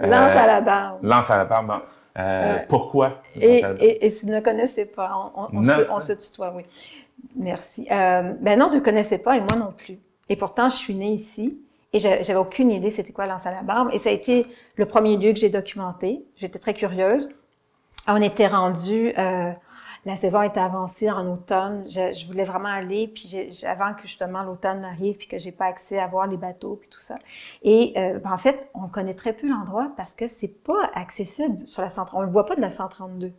Lance 0.00 0.32
à 0.32 0.46
la 0.46 0.60
barbe. 0.60 0.98
Lance 1.04 1.30
à 1.30 1.36
la 1.38 1.44
barbe. 1.44 1.66
Bon. 1.68 1.80
pourquoi? 2.68 3.22
Et, 3.36 3.62
et, 3.78 4.06
et, 4.06 4.10
tu 4.10 4.26
ne 4.26 4.40
connaissais 4.40 4.86
pas. 4.86 5.32
On, 5.36 5.56
on, 5.56 5.62
se, 5.62 5.90
on 5.90 6.00
se, 6.00 6.12
tutoie, 6.14 6.52
oui. 6.56 6.64
Merci. 7.36 7.86
ben 7.88 8.58
non, 8.58 8.68
tu 8.70 8.76
ne 8.76 8.80
connaissais 8.80 9.18
pas 9.18 9.36
et 9.36 9.40
moi 9.40 9.56
non 9.56 9.72
plus. 9.72 9.98
Et 10.28 10.34
pourtant, 10.34 10.68
je 10.68 10.76
suis 10.76 10.94
née 10.94 11.12
ici. 11.12 11.58
Et 11.92 11.98
j'avais 11.98 12.36
aucune 12.36 12.70
idée 12.70 12.90
c'était 12.90 13.12
quoi 13.12 13.26
Lance 13.26 13.46
à 13.46 13.52
la 13.52 13.62
barbe. 13.62 13.90
Et 13.92 13.98
ça 13.98 14.08
a 14.08 14.12
été 14.12 14.46
le 14.76 14.86
premier 14.86 15.16
lieu 15.16 15.32
que 15.32 15.38
j'ai 15.38 15.50
documenté. 15.50 16.24
J'étais 16.36 16.58
très 16.58 16.74
curieuse. 16.74 17.30
On 18.08 18.20
était 18.20 18.46
rendu, 18.46 19.12
euh, 19.16 19.52
la 20.04 20.16
saison 20.16 20.42
était 20.42 20.60
avancée 20.60 21.10
en 21.10 21.30
automne. 21.30 21.84
Je, 21.88 22.12
je 22.12 22.26
voulais 22.26 22.44
vraiment 22.44 22.68
aller, 22.68 23.06
puis 23.08 23.50
avant 23.64 23.94
que 23.94 24.02
justement 24.02 24.42
l'automne 24.42 24.84
arrive, 24.84 25.16
puis 25.16 25.28
que 25.28 25.38
j'ai 25.38 25.52
pas 25.52 25.66
accès 25.66 25.98
à 25.98 26.06
voir 26.08 26.26
les 26.26 26.36
bateaux, 26.36 26.76
puis 26.80 26.88
tout 26.88 26.98
ça. 26.98 27.18
Et 27.62 27.92
euh, 27.96 28.18
ben, 28.18 28.32
en 28.32 28.38
fait, 28.38 28.70
on 28.74 28.88
connaît 28.88 29.14
très 29.14 29.32
peu 29.34 29.48
l'endroit 29.48 29.92
parce 29.96 30.14
que 30.14 30.26
c'est 30.26 30.48
pas 30.48 30.90
accessible 30.94 31.66
sur 31.68 31.82
la 31.82 31.90
132. 31.90 32.18
On 32.18 32.26
le 32.26 32.32
voit 32.32 32.46
pas 32.46 32.56
de 32.56 32.60
la 32.60 32.70
132. 32.70 33.32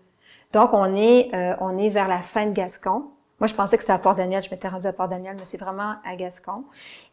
Donc 0.54 0.70
on 0.74 0.96
est, 0.96 1.34
euh, 1.34 1.56
on 1.60 1.78
est 1.78 1.90
vers 1.90 2.08
la 2.08 2.20
fin 2.20 2.46
de 2.46 2.54
Gascon. 2.54 3.06
Moi, 3.44 3.50
je 3.50 3.56
pensais 3.56 3.76
que 3.76 3.84
c'était 3.84 3.92
à 3.92 4.00
Port-Daniel. 4.00 4.42
Je 4.42 4.50
m'étais 4.50 4.70
rendue 4.70 4.88
à 4.88 4.94
Port-Daniel, 4.94 5.36
mais 5.38 5.44
c'est 5.44 5.58
vraiment 5.58 5.96
à 6.06 6.16
Gascon. 6.16 6.64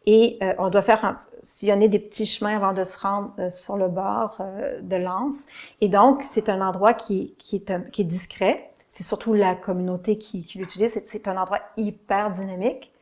Et 0.05 0.37
euh, 0.41 0.53
on 0.59 0.69
doit 0.69 0.81
faire 0.81 1.19
sillonner 1.41 1.89
des 1.89 1.99
petits 1.99 2.25
chemins 2.25 2.55
avant 2.55 2.71
de 2.71 2.85
se 2.85 2.97
rendre 2.97 3.33
euh, 3.37 3.51
sur 3.51 3.75
le 3.75 3.89
bord 3.89 4.37
euh, 4.39 4.79
de 4.79 4.95
l'Anse. 4.95 5.45
Et 5.81 5.89
donc, 5.89 6.23
c'est 6.31 6.47
un 6.47 6.65
endroit 6.65 6.93
qui, 6.93 7.35
qui, 7.37 7.57
est, 7.57 7.91
qui 7.91 8.03
est 8.03 8.05
discret. 8.05 8.71
C'est 8.87 9.03
surtout 9.03 9.33
la 9.33 9.55
communauté 9.55 10.17
qui, 10.17 10.45
qui 10.45 10.59
l'utilise. 10.59 11.03
C'est 11.05 11.27
un 11.27 11.35
endroit 11.35 11.59
hyper 11.75 12.31
dynamique. 12.31 12.93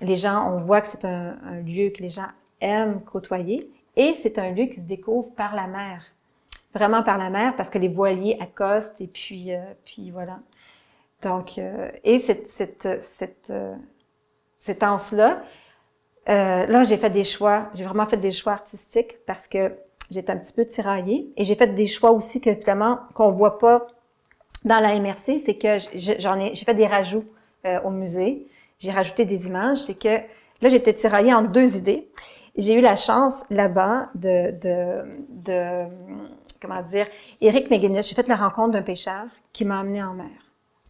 Les 0.00 0.14
gens, 0.14 0.48
on 0.54 0.60
voit 0.60 0.80
que 0.80 0.86
c'est 0.86 1.04
un, 1.04 1.34
un, 1.44 1.60
lieu 1.62 1.90
que 1.90 2.00
les 2.00 2.10
gens 2.10 2.28
aiment 2.60 3.02
côtoyer. 3.02 3.68
Et 3.96 4.14
c'est 4.22 4.38
un 4.38 4.52
lieu 4.52 4.66
qui 4.66 4.76
se 4.76 4.80
découvre 4.82 5.34
par 5.34 5.56
la 5.56 5.66
mer. 5.66 6.04
Vraiment 6.72 7.02
par 7.02 7.18
la 7.18 7.30
mer, 7.30 7.56
parce 7.56 7.68
que 7.68 7.78
les 7.78 7.88
voiliers 7.88 8.38
accostent 8.40 8.94
et 9.00 9.08
puis, 9.08 9.50
puis 9.84 10.12
voilà. 10.12 10.38
Donc, 11.26 11.58
euh, 11.58 11.90
et 12.04 12.20
cette, 12.20 12.46
cette, 12.46 13.02
cette, 13.02 13.50
euh, 13.50 13.74
cette 14.58 14.84
anse-là, 14.84 15.42
euh, 16.28 16.66
là, 16.66 16.84
j'ai 16.84 16.96
fait 16.96 17.10
des 17.10 17.24
choix, 17.24 17.68
j'ai 17.74 17.82
vraiment 17.82 18.06
fait 18.06 18.16
des 18.16 18.30
choix 18.30 18.52
artistiques 18.52 19.16
parce 19.26 19.48
que 19.48 19.74
j'étais 20.08 20.30
un 20.30 20.36
petit 20.36 20.52
peu 20.52 20.64
tiraillée. 20.64 21.28
Et 21.36 21.44
j'ai 21.44 21.56
fait 21.56 21.66
des 21.74 21.88
choix 21.88 22.12
aussi 22.12 22.40
que 22.40 22.54
finalement, 22.54 23.00
qu'on 23.14 23.32
voit 23.32 23.58
pas 23.58 23.88
dans 24.64 24.78
la 24.78 25.00
MRC, 25.00 25.42
c'est 25.44 25.56
que 25.56 25.78
j'en 26.20 26.38
ai, 26.38 26.54
j'ai 26.54 26.64
fait 26.64 26.74
des 26.74 26.86
rajouts 26.86 27.24
euh, 27.66 27.80
au 27.82 27.90
musée, 27.90 28.46
j'ai 28.78 28.92
rajouté 28.92 29.24
des 29.24 29.48
images, 29.48 29.78
c'est 29.78 29.98
que 29.98 30.18
là, 30.62 30.68
j'étais 30.68 30.94
tiraillée 30.94 31.34
en 31.34 31.42
deux 31.42 31.76
idées. 31.76 32.08
J'ai 32.56 32.74
eu 32.74 32.80
la 32.80 32.94
chance 32.94 33.42
là-bas 33.50 34.10
de, 34.14 34.52
de, 34.52 35.04
de, 35.30 35.86
comment 36.62 36.82
dire, 36.82 37.08
Eric 37.40 37.68
McGuinness, 37.68 38.08
j'ai 38.08 38.14
fait 38.14 38.28
la 38.28 38.36
rencontre 38.36 38.70
d'un 38.70 38.82
pêcheur 38.82 39.24
qui 39.52 39.64
m'a 39.64 39.80
amené 39.80 40.04
en 40.04 40.14
mer. 40.14 40.45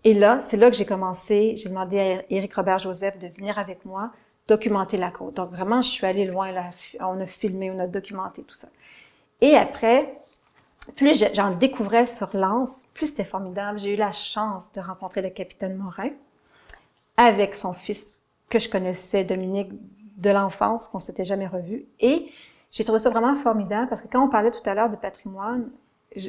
Et 0.07 0.15
là, 0.15 0.41
c'est 0.41 0.57
là 0.57 0.71
que 0.71 0.77
j'ai 0.77 0.87
commencé. 0.87 1.57
J'ai 1.57 1.69
demandé 1.69 1.99
à 1.99 2.23
Éric 2.31 2.55
Robert 2.55 2.79
Joseph 2.79 3.19
de 3.19 3.27
venir 3.27 3.59
avec 3.59 3.85
moi 3.85 4.13
documenter 4.47 4.99
la 4.99 5.11
côte. 5.11 5.35
Donc 5.35 5.51
vraiment, 5.51 5.83
je 5.83 5.89
suis 5.89 6.07
allée 6.07 6.27
loin. 6.27 6.53
On 7.01 7.19
a 7.19 7.27
filmé, 7.27 7.73
on 7.73 7.79
a 7.81 7.89
documenté 7.89 8.43
tout 8.43 8.55
ça. 8.55 8.69
Et 9.41 9.57
après, 9.57 10.17
plus 10.95 11.25
j'en 11.35 11.51
découvrais 11.57 12.07
sur 12.07 12.29
l'Anse, 12.35 12.83
plus 12.95 13.09
c'était 13.09 13.25
formidable. 13.25 13.81
J'ai 13.81 13.95
eu 13.95 13.97
la 13.97 14.13
chance 14.13 14.71
de 14.71 14.81
rencontrer 14.81 15.23
le 15.23 15.31
capitaine 15.31 15.75
Morin 15.75 16.11
avec 17.17 17.57
son 17.57 17.73
fils 17.73 18.23
que 18.49 18.61
je 18.61 18.69
connaissais, 18.69 19.25
Dominique, 19.25 19.73
de 20.19 20.31
l'enfance, 20.31 20.87
qu'on 20.87 21.01
s'était 21.01 21.25
jamais 21.25 21.49
revu. 21.49 21.85
Et 21.99 22.31
j'ai 22.71 22.85
trouvé 22.85 23.01
ça 23.01 23.11
vraiment 23.11 23.35
formidable 23.35 23.89
parce 23.89 24.03
que 24.03 24.09
quand 24.09 24.25
on 24.25 24.29
parlait 24.29 24.53
tout 24.53 24.71
à 24.71 24.75
l'heure 24.75 24.89
de 24.89 24.95
patrimoine, 24.95 25.69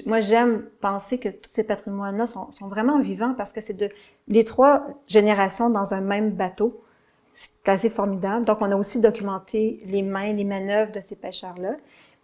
moi, 0.06 0.22
j'aime 0.22 0.64
penser 0.82 1.18
que 1.18 1.30
tous 1.30 1.50
ces 1.50 1.64
patrimoines-là 1.64 2.28
sont, 2.28 2.50
vraiment 2.68 3.00
vivants 3.00 3.34
parce 3.34 3.54
que 3.54 3.62
c'est 3.62 3.74
de 3.74 3.90
les 4.28 4.44
trois 4.44 4.86
générations 5.08 5.70
dans 5.70 5.94
un 5.94 6.02
même 6.02 6.32
bateau. 6.32 6.84
C'est 7.34 7.70
assez 7.70 7.90
formidable. 7.90 8.46
Donc, 8.46 8.58
on 8.62 8.72
a 8.72 8.76
aussi 8.76 9.00
documenté 9.00 9.82
les 9.86 10.04
mains, 10.04 10.34
les 10.34 10.44
manœuvres 10.44 10.92
de 10.92 11.00
ces 11.00 11.16
pêcheurs-là. 11.16 11.76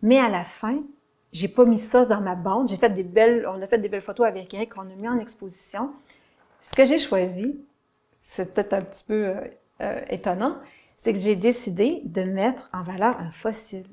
Mais 0.01 0.19
à 0.19 0.29
la 0.29 0.43
fin, 0.43 0.81
j'ai 1.31 1.47
pas 1.47 1.65
mis 1.65 1.79
ça 1.79 2.05
dans 2.05 2.21
ma 2.21 2.35
bande. 2.35 2.69
J'ai 2.69 2.77
fait 2.77 2.89
des 2.89 3.03
belles, 3.03 3.47
on 3.47 3.61
a 3.61 3.67
fait 3.67 3.77
des 3.77 3.89
belles 3.89 4.01
photos 4.01 4.27
avec 4.27 4.53
Eric 4.53 4.73
qu'on 4.73 4.81
a 4.81 4.95
mis 4.95 5.07
en 5.07 5.19
exposition. 5.19 5.91
Ce 6.61 6.73
que 6.73 6.85
j'ai 6.85 6.99
choisi, 6.99 7.59
c'est 8.21 8.53
peut-être 8.53 8.73
un 8.73 8.81
petit 8.81 9.03
peu 9.03 9.27
euh, 9.27 9.41
euh, 9.81 10.01
étonnant, 10.09 10.57
c'est 10.97 11.13
que 11.13 11.19
j'ai 11.19 11.35
décidé 11.35 12.01
de 12.05 12.23
mettre 12.23 12.69
en 12.73 12.83
valeur 12.83 13.19
un 13.19 13.31
fossile. 13.31 13.87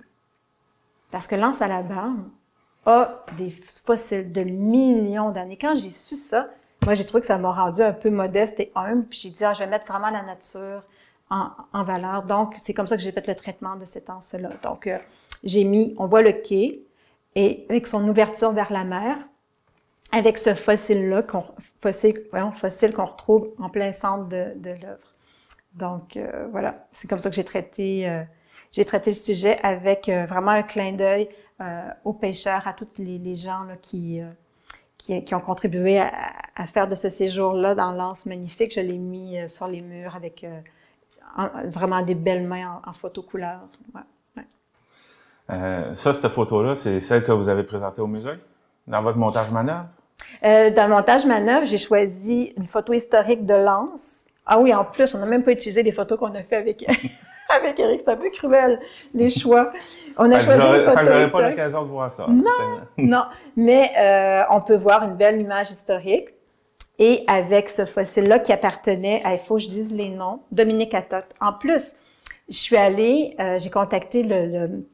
Parce 1.11 1.27
que 1.27 1.35
l'anse 1.35 1.61
à 1.61 1.69
la 1.69 1.83
barbe, 1.83 2.29
a 2.87 3.25
des 3.37 3.51
fossiles 3.51 4.33
de 4.33 4.43
millions 4.43 5.31
d'années. 5.31 5.59
Quand 5.61 5.75
j'ai 5.77 5.91
su 5.91 6.17
ça, 6.17 6.49
moi, 6.85 6.95
j'ai 6.95 7.05
trouvé 7.05 7.21
que 7.21 7.27
ça 7.27 7.37
m'a 7.37 7.53
rendu 7.53 7.83
un 7.83 7.93
peu 7.93 8.09
modeste 8.11 8.59
et 8.59 8.73
humble. 8.75 9.05
Puis 9.05 9.21
j'ai 9.23 9.31
dit, 9.31 9.45
ah, 9.45 9.53
je 9.53 9.61
vais 9.61 9.67
mettre 9.67 9.87
vraiment 9.87 10.11
la 10.11 10.23
nature 10.23 10.83
en, 11.31 11.85
valeur. 11.85 12.25
Donc, 12.25 12.55
c'est 12.57 12.75
comme 12.75 12.87
ça 12.87 12.97
que 12.97 13.03
j'ai 13.03 13.13
fait 13.13 13.27
le 13.27 13.35
traitement 13.35 13.77
de 13.77 13.85
cette 13.85 14.11
anse-là. 14.11 14.51
Donc, 14.63 14.87
euh, 14.87 14.99
j'ai 15.45 15.65
mis, 15.65 15.95
on 15.99 16.07
voit 16.07 16.23
le 16.23 16.33
quai, 16.33 16.83
et 17.37 17.67
avec 17.71 17.87
son 17.87 18.07
ouverture 18.09 18.53
vers 18.53 18.73
la 18.73 18.85
mer, 18.85 19.17
avec 20.11 20.39
ce 20.39 20.55
fossile-là, 20.55 21.23
qu'on, 21.23 21.45
fossile, 21.81 22.25
voyons, 22.31 22.53
fossile 22.53 22.93
qu'on 22.93 23.05
retrouve 23.05 23.51
en 23.59 23.69
plein 23.69 23.93
centre 23.93 24.29
de, 24.29 24.55
de 24.57 24.71
l'œuvre. 24.71 25.15
Donc, 25.75 26.17
euh, 26.17 26.49
voilà, 26.51 26.87
c'est 26.91 27.09
comme 27.09 27.21
ça 27.21 27.31
que 27.31 27.37
j'ai 27.37 27.45
traité, 27.45 28.09
euh, 28.09 28.23
j'ai 28.73 28.85
traité 28.85 29.11
le 29.11 29.17
sujet 29.17 29.59
avec 29.63 30.09
vraiment 30.09 30.53
un 30.53 30.63
clin 30.63 30.93
d'œil 30.93 31.29
euh, 31.61 31.89
aux 32.05 32.15
pêcheurs, 32.15 32.67
à 32.67 32.73
tous 32.73 32.89
les, 32.97 33.19
les 33.19 33.35
gens 33.35 33.65
là, 33.65 33.77
qui, 33.81 34.23
euh, 34.23 34.31
qui, 34.97 35.23
qui 35.25 35.35
ont 35.35 35.41
contribué 35.41 35.99
à, 35.99 36.11
à, 36.57 36.67
faire 36.67 36.89
de 36.89 36.95
ce 36.95 37.11
séjour-là 37.11 37.75
dans 37.75 37.93
l'anse 37.93 38.25
magnifique. 38.25 38.73
Je 38.75 38.81
l'ai 38.81 38.97
mis 38.97 39.39
euh, 39.39 39.47
sur 39.47 39.69
les 39.69 39.83
murs 39.83 40.17
avec 40.17 40.43
euh, 40.45 40.61
vraiment 41.67 42.01
des 42.01 42.15
belles 42.15 42.47
mains 42.47 42.81
en, 42.87 42.93
photo 42.95 43.23
couleur. 43.23 43.61
Ouais, 43.95 44.01
ouais. 44.39 44.45
Euh, 45.51 45.95
ça, 45.95 46.15
cette 46.15 46.29
photo-là, 46.29 46.75
c'est 46.75 46.99
celle 47.01 47.25
que 47.25 47.33
vous 47.33 47.51
avez 47.51 47.65
présentée 47.65 48.01
au 48.01 48.07
musée, 48.07 48.39
dans 48.87 49.03
votre 49.03 49.19
montage 49.19 49.51
manœuvre? 49.51 49.87
Euh, 50.45 50.71
dans 50.71 50.85
le 50.89 50.95
montage 50.95 51.27
manœuvre, 51.27 51.67
j'ai 51.67 51.79
choisi 51.79 52.55
une 52.57 52.67
photo 52.67 52.95
historique 52.95 53.45
de 53.45 53.55
l'anse. 53.55 54.21
Ah 54.47 54.59
oui, 54.59 54.73
en 54.73 54.85
plus, 54.85 55.15
on 55.15 55.19
n'a 55.19 55.27
même 55.27 55.43
pas 55.43 55.53
utilisé 55.53 55.83
les 55.83 55.93
photos 55.93 56.19
qu'on 56.19 56.35
a 56.35 56.43
fait 56.43 56.57
avec 56.57 56.87
avec 57.57 57.79
Eric. 57.79 58.01
C'est 58.05 58.11
un 58.11 58.17
peu 58.17 58.31
cruel, 58.31 58.81
les 59.15 59.31
choix. 59.31 59.73
On 60.17 60.31
a 60.31 60.41
choisi 60.41 60.61
une 60.61 60.85
photo 60.87 61.05
J'aurais 61.05 61.31
pas 61.31 61.51
l'occasion 61.51 61.83
de 61.85 61.89
voir 61.89 62.11
ça. 62.11 62.27
Non, 62.29 62.81
non. 62.99 63.25
Mais 63.57 63.91
euh, 63.99 64.45
on 64.51 64.61
peut 64.61 64.77
voir 64.77 65.05
une 65.05 65.17
belle 65.17 65.41
image 65.41 65.71
historique. 65.71 66.29
Et 66.99 67.25
avec 67.29 67.71
ce 67.71 67.87
fossile-là 67.87 68.41
qui 68.41 68.53
appartenait 68.53 69.23
à, 69.25 69.33
il 69.33 69.39
faut 69.39 69.55
que 69.57 69.63
je 69.63 69.69
dise 69.71 69.91
les 69.91 70.11
noms, 70.11 70.41
Dominique 70.53 70.93
Attot. 70.93 71.25
En 71.41 71.55
plus, 71.55 71.97
je 72.51 72.55
suis 72.55 72.77
allée, 72.77 73.35
euh, 73.41 73.59
j'ai 73.59 73.71
contacté 73.71 74.23
le, 74.23 74.47
le, 74.47 74.87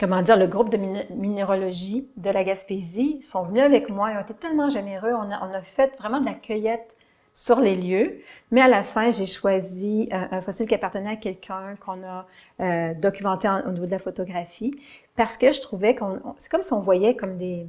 comment 0.00 0.22
dire, 0.22 0.38
le 0.38 0.46
groupe 0.46 0.70
de 0.70 0.78
minéralogie 1.14 2.08
de 2.16 2.30
la 2.30 2.44
Gaspésie. 2.44 3.18
Ils 3.20 3.26
sont 3.26 3.44
venus 3.44 3.62
avec 3.62 3.90
moi, 3.90 4.10
ils 4.12 4.16
ont 4.16 4.22
été 4.22 4.32
tellement 4.32 4.70
généreux. 4.70 5.12
On 5.12 5.30
a, 5.30 5.46
on 5.46 5.52
a 5.52 5.60
fait 5.60 5.92
vraiment 5.98 6.20
de 6.20 6.24
la 6.24 6.32
cueillette 6.32 6.96
sur 7.34 7.58
les 7.58 7.76
lieux. 7.76 8.20
Mais 8.52 8.60
à 8.60 8.68
la 8.68 8.84
fin, 8.84 9.10
j'ai 9.10 9.26
choisi 9.26 10.08
un, 10.12 10.28
un, 10.30 10.40
fossile 10.40 10.66
qui 10.66 10.74
appartenait 10.74 11.10
à 11.10 11.16
quelqu'un 11.16 11.74
qu'on 11.84 12.02
a 12.04 12.26
euh, 12.60 12.94
documenté 12.94 13.48
en, 13.48 13.66
au 13.66 13.72
niveau 13.72 13.86
de 13.86 13.90
la 13.90 13.98
photographie 13.98 14.80
parce 15.16 15.36
que 15.36 15.52
je 15.52 15.60
trouvais 15.60 15.94
qu'on, 15.94 16.20
c'est 16.38 16.50
comme 16.50 16.62
si 16.62 16.72
on 16.72 16.80
voyait 16.80 17.16
comme 17.16 17.36
des, 17.36 17.66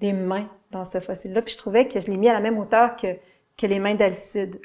des 0.00 0.12
mains 0.12 0.48
dans 0.70 0.84
ce 0.84 1.00
fossile-là. 1.00 1.42
Puis 1.42 1.54
je 1.54 1.58
trouvais 1.58 1.88
que 1.88 2.00
je 2.00 2.06
l'ai 2.06 2.16
mis 2.16 2.28
à 2.28 2.32
la 2.32 2.40
même 2.40 2.58
hauteur 2.58 2.96
que, 2.96 3.08
que 3.58 3.66
les 3.66 3.80
mains 3.80 3.94
d'Alcide. 3.94 4.60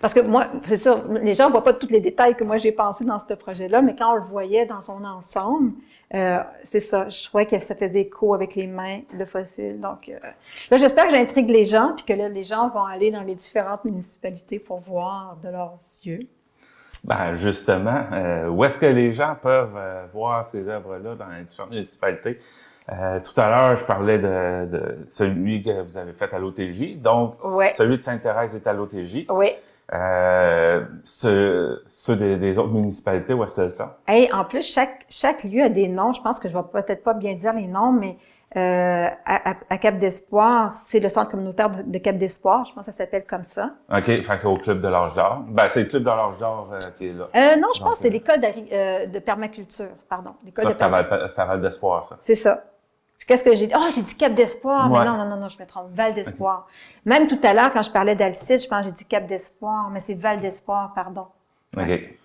Parce 0.00 0.12
que 0.12 0.20
moi, 0.20 0.48
c'est 0.66 0.76
sûr, 0.76 1.04
les 1.08 1.34
gens 1.34 1.50
voient 1.50 1.64
pas 1.64 1.72
tous 1.72 1.88
les 1.88 2.00
détails 2.00 2.36
que 2.36 2.44
moi 2.44 2.58
j'ai 2.58 2.72
pensé 2.72 3.04
dans 3.04 3.18
ce 3.18 3.32
projet-là, 3.32 3.80
mais 3.80 3.94
quand 3.94 4.12
on 4.12 4.16
le 4.16 4.22
voyait 4.22 4.66
dans 4.66 4.80
son 4.80 5.04
ensemble, 5.04 5.72
euh, 6.14 6.38
c'est 6.64 6.80
ça. 6.80 7.08
Je 7.08 7.24
trouvais 7.24 7.46
que 7.46 7.58
ça 7.60 7.74
faisait 7.74 8.02
écho 8.02 8.34
avec 8.34 8.54
les 8.54 8.66
mains, 8.66 9.00
le 9.16 9.24
fossile. 9.24 9.80
Donc 9.80 10.08
euh, 10.08 10.18
là, 10.70 10.76
j'espère 10.76 11.06
que 11.06 11.12
j'intrigue 11.12 11.48
les 11.50 11.64
gens, 11.64 11.94
puis 11.94 12.04
que 12.04 12.12
là, 12.12 12.28
les 12.28 12.42
gens 12.42 12.68
vont 12.68 12.84
aller 12.84 13.10
dans 13.10 13.22
les 13.22 13.34
différentes 13.34 13.84
municipalités 13.84 14.58
pour 14.58 14.80
voir 14.80 15.36
de 15.42 15.48
leurs 15.48 15.76
yeux. 16.04 16.26
Ben 17.04 17.34
justement, 17.34 18.04
euh, 18.12 18.48
où 18.48 18.64
est-ce 18.64 18.78
que 18.78 18.86
les 18.86 19.12
gens 19.12 19.34
peuvent 19.40 19.76
euh, 19.76 20.04
voir 20.12 20.44
ces 20.44 20.68
œuvres-là 20.68 21.14
dans 21.14 21.28
les 21.28 21.44
différentes 21.44 21.70
municipalités? 21.70 22.38
Euh, 22.92 23.20
tout 23.20 23.38
à 23.40 23.48
l'heure, 23.48 23.76
je 23.76 23.84
parlais 23.84 24.18
de, 24.18 24.66
de, 24.66 24.98
celui 25.08 25.62
que 25.62 25.82
vous 25.82 25.96
avez 25.96 26.12
fait 26.12 26.32
à 26.34 26.38
l'OTJ. 26.38 26.96
Donc, 26.96 27.36
celui 27.76 27.98
de 27.98 28.02
Sainte-Thérèse 28.02 28.56
est 28.56 28.66
à 28.66 28.72
l'OTJ. 28.72 29.26
Oui. 29.30 29.48
Euh, 29.92 30.84
ceux, 31.02 31.82
ceux 31.88 32.16
des, 32.16 32.36
des, 32.36 32.58
autres 32.58 32.72
municipalités, 32.72 33.34
où 33.34 33.42
est-ce 33.42 33.56
que 33.56 33.68
c'est 33.68 33.76
ça? 33.76 33.98
Et 34.08 34.32
en 34.32 34.44
plus, 34.44 34.62
chaque, 34.72 35.04
chaque 35.08 35.42
lieu 35.42 35.62
a 35.62 35.68
des 35.68 35.88
noms. 35.88 36.12
Je 36.12 36.20
pense 36.22 36.38
que 36.38 36.48
je 36.48 36.56
vais 36.56 36.62
peut-être 36.72 37.02
pas 37.02 37.14
bien 37.14 37.34
dire 37.34 37.52
les 37.52 37.66
noms, 37.66 37.92
mais 37.92 38.16
euh, 38.56 39.08
à, 39.26 39.54
à, 39.68 39.78
Cap 39.78 39.98
d'Espoir, 39.98 40.72
c'est 40.72 40.98
le 40.98 41.08
centre 41.08 41.30
communautaire 41.30 41.70
de, 41.70 41.82
de 41.82 41.98
Cap 41.98 42.18
d'Espoir. 42.18 42.64
Je 42.64 42.74
pense 42.74 42.84
que 42.84 42.90
ça 42.90 42.98
s'appelle 42.98 43.24
comme 43.24 43.44
ça. 43.44 43.74
OK, 43.92 44.04
fait 44.04 44.44
au 44.44 44.54
Club 44.54 44.80
de 44.80 44.88
l'Arche 44.88 45.14
d'Or. 45.14 45.44
Ben, 45.48 45.68
c'est 45.68 45.82
le 45.82 45.88
Club 45.88 46.02
de 46.02 46.08
l'Arche 46.08 46.38
d'Or 46.38 46.68
euh, 46.72 46.78
qui 46.98 47.08
est 47.08 47.12
là. 47.12 47.26
Euh, 47.34 47.56
non, 47.60 47.68
je 47.74 47.80
pense 47.80 47.94
que 47.94 48.02
c'est 48.02 48.10
l'école 48.10 48.40
de, 48.40 49.06
de, 49.06 49.18
permaculture, 49.20 49.90
pardon. 50.08 50.34
Ça, 50.56 50.70
c'est 50.72 51.40
à 51.40 51.44
Val 51.46 51.60
d'Espoir, 51.60 52.04
ça. 52.04 52.18
C'est 52.22 52.34
ça. 52.34 52.64
Qu'est-ce 53.26 53.44
que 53.44 53.54
j'ai 53.54 53.66
dit? 53.68 53.74
Oh, 53.76 53.88
j'ai 53.94 54.02
dit 54.02 54.16
Cap 54.16 54.34
d'Espoir. 54.34 54.90
Ouais. 54.90 54.98
Mais 54.98 55.04
non, 55.04 55.16
non, 55.16 55.26
non, 55.26 55.36
non, 55.36 55.48
je 55.48 55.58
me 55.58 55.66
trompe. 55.66 55.90
Val 55.92 56.14
d'Espoir. 56.14 56.66
Okay. 56.66 57.10
Même 57.10 57.28
tout 57.28 57.38
à 57.42 57.54
l'heure, 57.54 57.72
quand 57.72 57.82
je 57.82 57.90
parlais 57.90 58.16
d'Alcide, 58.16 58.60
je 58.60 58.68
pense 58.68 58.80
que 58.80 58.86
j'ai 58.86 58.92
dit 58.92 59.04
Cap 59.04 59.26
d'Espoir, 59.26 59.90
mais 59.90 60.00
c'est 60.00 60.14
Val 60.14 60.40
d'Espoir, 60.40 60.92
pardon. 60.94 61.26
OK. 61.76 61.86
Ouais. 61.86 62.18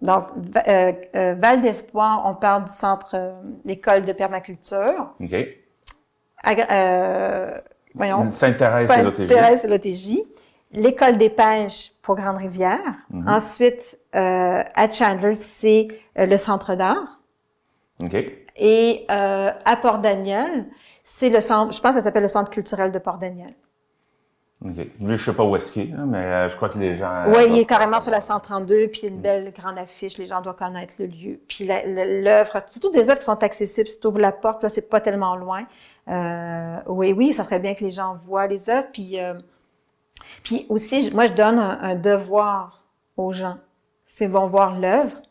Donc, 0.00 0.26
euh, 0.68 0.92
euh, 1.16 1.34
Val 1.36 1.60
d'Espoir, 1.60 2.22
on 2.24 2.34
parle 2.34 2.64
du 2.64 2.72
centre, 2.72 3.10
euh, 3.14 3.32
l'école 3.64 4.04
de 4.04 4.12
permaculture. 4.12 5.10
OK. 5.20 5.34
Euh, 6.70 7.58
voyons. 7.94 8.30
Sainte-Thérèse 8.30 8.90
et 8.90 9.02
l'OTJ. 9.02 9.16
Sainte-Thérèse 9.16 9.64
et 9.64 9.68
l'OTJ. 9.68 10.18
L'école 10.70 11.18
des 11.18 11.30
pêches 11.30 11.90
pour 12.02 12.14
Grande-Rivière. 12.14 12.78
Mm 13.10 13.24
-hmm. 13.24 13.36
Ensuite, 13.36 13.98
euh, 14.14 14.62
à 14.74 14.88
Chandler, 14.90 15.34
c'est 15.34 15.88
le 16.14 16.36
centre 16.36 16.76
d'art. 16.76 17.20
OK. 18.04 18.14
Et 18.58 19.06
euh, 19.10 19.50
à 19.64 19.76
Port-Daniel, 19.76 20.66
c'est 21.04 21.30
le 21.30 21.40
centre, 21.40 21.72
je 21.72 21.80
pense 21.80 21.92
que 21.92 21.98
ça 21.98 22.04
s'appelle 22.04 22.22
le 22.22 22.28
Centre 22.28 22.50
culturel 22.50 22.92
de 22.92 22.98
Port-Daniel. 22.98 23.54
OK. 24.64 24.74
Lui, 25.00 25.16
je 25.16 25.24
sais 25.24 25.32
pas 25.32 25.44
où 25.44 25.54
est-ce 25.54 25.70
qu'il 25.70 25.82
est, 25.82 25.96
mais 26.06 26.18
euh, 26.18 26.48
je 26.48 26.56
crois 26.56 26.68
que 26.68 26.78
les 26.78 26.94
gens... 26.94 27.26
Oui, 27.28 27.44
il 27.48 27.58
est 27.60 27.64
carrément 27.64 28.00
sur 28.00 28.10
la 28.10 28.20
132, 28.20 28.88
puis 28.88 29.06
une 29.06 29.20
belle 29.20 29.52
grande 29.52 29.78
affiche, 29.78 30.18
les 30.18 30.26
gens 30.26 30.40
doivent 30.40 30.56
connaître 30.56 30.94
le 30.98 31.06
lieu. 31.06 31.40
Puis 31.46 31.64
l'œuvre, 31.64 32.62
c'est 32.66 32.80
toutes 32.80 32.94
des 32.94 33.08
œuvres 33.08 33.20
qui 33.20 33.24
sont 33.24 33.42
accessibles, 33.42 33.88
si 33.88 34.00
tu 34.00 34.06
ouvres 34.08 34.18
la 34.18 34.32
porte, 34.32 34.64
là, 34.64 34.68
c'est 34.68 34.88
pas 34.88 35.00
tellement 35.00 35.36
loin. 35.36 35.64
Euh, 36.08 36.76
oui, 36.86 37.12
oui, 37.12 37.32
ça 37.32 37.44
serait 37.44 37.60
bien 37.60 37.74
que 37.74 37.84
les 37.84 37.92
gens 37.92 38.16
voient 38.16 38.46
les 38.46 38.68
œuvres, 38.68 38.88
puis... 38.92 39.20
Euh, 39.20 39.34
puis 40.42 40.66
aussi, 40.68 41.10
moi, 41.14 41.26
je 41.26 41.32
donne 41.32 41.60
un, 41.60 41.78
un 41.80 41.94
devoir 41.94 42.82
aux 43.16 43.32
gens. 43.32 43.58
C'est 44.06 44.26
bon 44.26 44.48
voir 44.48 44.78
l'œuvre, 44.78 45.22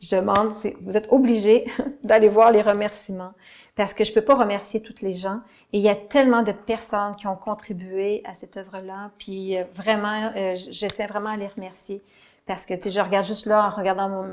je 0.00 0.14
demande, 0.14 0.52
vous 0.82 0.96
êtes 0.96 1.08
obligés 1.10 1.64
d'aller 2.04 2.28
voir 2.28 2.52
les 2.52 2.62
remerciements. 2.62 3.32
Parce 3.74 3.92
que 3.92 4.04
je 4.04 4.12
peux 4.12 4.22
pas 4.22 4.34
remercier 4.34 4.80
toutes 4.80 5.02
les 5.02 5.12
gens. 5.12 5.40
Et 5.72 5.78
il 5.78 5.82
y 5.82 5.88
a 5.88 5.94
tellement 5.94 6.42
de 6.42 6.52
personnes 6.52 7.14
qui 7.16 7.26
ont 7.26 7.36
contribué 7.36 8.22
à 8.24 8.34
cette 8.34 8.56
œuvre-là, 8.56 9.10
puis 9.18 9.58
euh, 9.58 9.64
vraiment, 9.74 10.32
euh, 10.36 10.54
je 10.54 10.86
tiens 10.86 11.06
vraiment 11.06 11.30
à 11.30 11.36
les 11.36 11.48
remercier. 11.48 12.02
Parce 12.46 12.64
que 12.64 12.74
tu 12.74 12.82
sais, 12.84 12.90
je 12.92 13.00
regarde 13.00 13.26
juste 13.26 13.46
là 13.46 13.66
en 13.66 13.70
regardant 13.70 14.24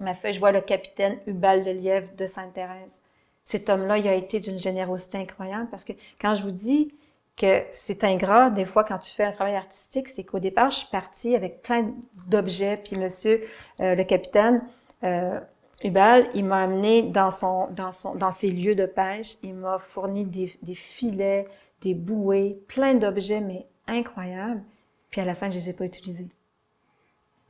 ma 0.00 0.14
feuille, 0.14 0.32
je 0.32 0.40
vois 0.40 0.50
le 0.50 0.60
capitaine 0.60 1.18
Hubal 1.26 1.64
de 1.64 1.70
Lièvre 1.70 2.08
de 2.18 2.26
Sainte-Thérèse. 2.26 2.98
Cet 3.44 3.68
homme-là, 3.70 3.98
il 3.98 4.08
a 4.08 4.14
été 4.14 4.40
d'une 4.40 4.58
générosité 4.58 5.18
incroyable. 5.18 5.68
Parce 5.70 5.84
que 5.84 5.92
quand 6.20 6.34
je 6.34 6.42
vous 6.42 6.50
dis 6.50 6.92
que 7.36 7.62
c'est 7.72 8.04
ingrat, 8.04 8.50
des 8.50 8.64
fois, 8.64 8.84
quand 8.84 8.98
tu 8.98 9.12
fais 9.12 9.24
un 9.24 9.32
travail 9.32 9.54
artistique, 9.54 10.08
c'est 10.08 10.24
qu'au 10.24 10.38
départ, 10.38 10.70
je 10.70 10.78
suis 10.78 10.88
partie 10.88 11.34
avec 11.34 11.62
plein 11.62 11.92
d'objets, 12.26 12.76
puis 12.76 12.96
monsieur, 12.96 13.44
euh, 13.80 13.94
le 13.94 14.04
capitaine, 14.04 14.62
euh, 15.04 15.40
Hubal, 15.84 16.28
il 16.34 16.44
m'a 16.44 16.62
amené 16.62 17.02
dans 17.02 17.30
son, 17.30 17.68
dans 17.70 17.92
son, 17.92 18.14
dans 18.14 18.32
ses 18.32 18.50
lieux 18.50 18.74
de 18.74 18.86
pêche. 18.86 19.36
Il 19.42 19.54
m'a 19.54 19.78
fourni 19.78 20.24
des, 20.24 20.56
des, 20.62 20.74
filets, 20.74 21.48
des 21.80 21.94
bouées, 21.94 22.58
plein 22.68 22.94
d'objets, 22.94 23.40
mais 23.40 23.66
incroyables. 23.88 24.62
Puis 25.10 25.20
à 25.20 25.24
la 25.24 25.34
fin, 25.34 25.50
je 25.50 25.56
les 25.56 25.70
ai 25.70 25.72
pas 25.72 25.84
utilisés. 25.84 26.28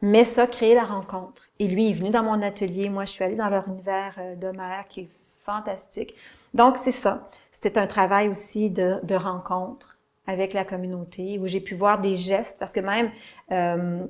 Mais 0.00 0.24
ça, 0.24 0.46
créer 0.46 0.74
la 0.74 0.84
rencontre. 0.84 1.48
Et 1.58 1.68
lui, 1.68 1.86
il 1.86 1.90
est 1.90 1.94
venu 1.94 2.10
dans 2.10 2.24
mon 2.24 2.42
atelier. 2.42 2.88
Moi, 2.88 3.04
je 3.04 3.12
suis 3.12 3.22
allée 3.22 3.36
dans 3.36 3.48
leur 3.48 3.68
univers 3.68 4.16
de 4.36 4.48
mer 4.48 4.86
qui 4.88 5.02
est 5.02 5.08
fantastique. 5.38 6.14
Donc, 6.54 6.78
c'est 6.78 6.90
ça. 6.90 7.28
C'était 7.52 7.78
un 7.78 7.86
travail 7.86 8.28
aussi 8.28 8.70
de, 8.70 8.98
de 9.04 9.14
rencontre 9.14 9.98
avec 10.26 10.52
la 10.52 10.64
communauté 10.64 11.38
où 11.38 11.46
j'ai 11.46 11.60
pu 11.60 11.74
voir 11.74 12.00
des 12.00 12.16
gestes 12.16 12.56
parce 12.58 12.72
que 12.72 12.80
même 12.80 13.10
euh, 13.50 14.04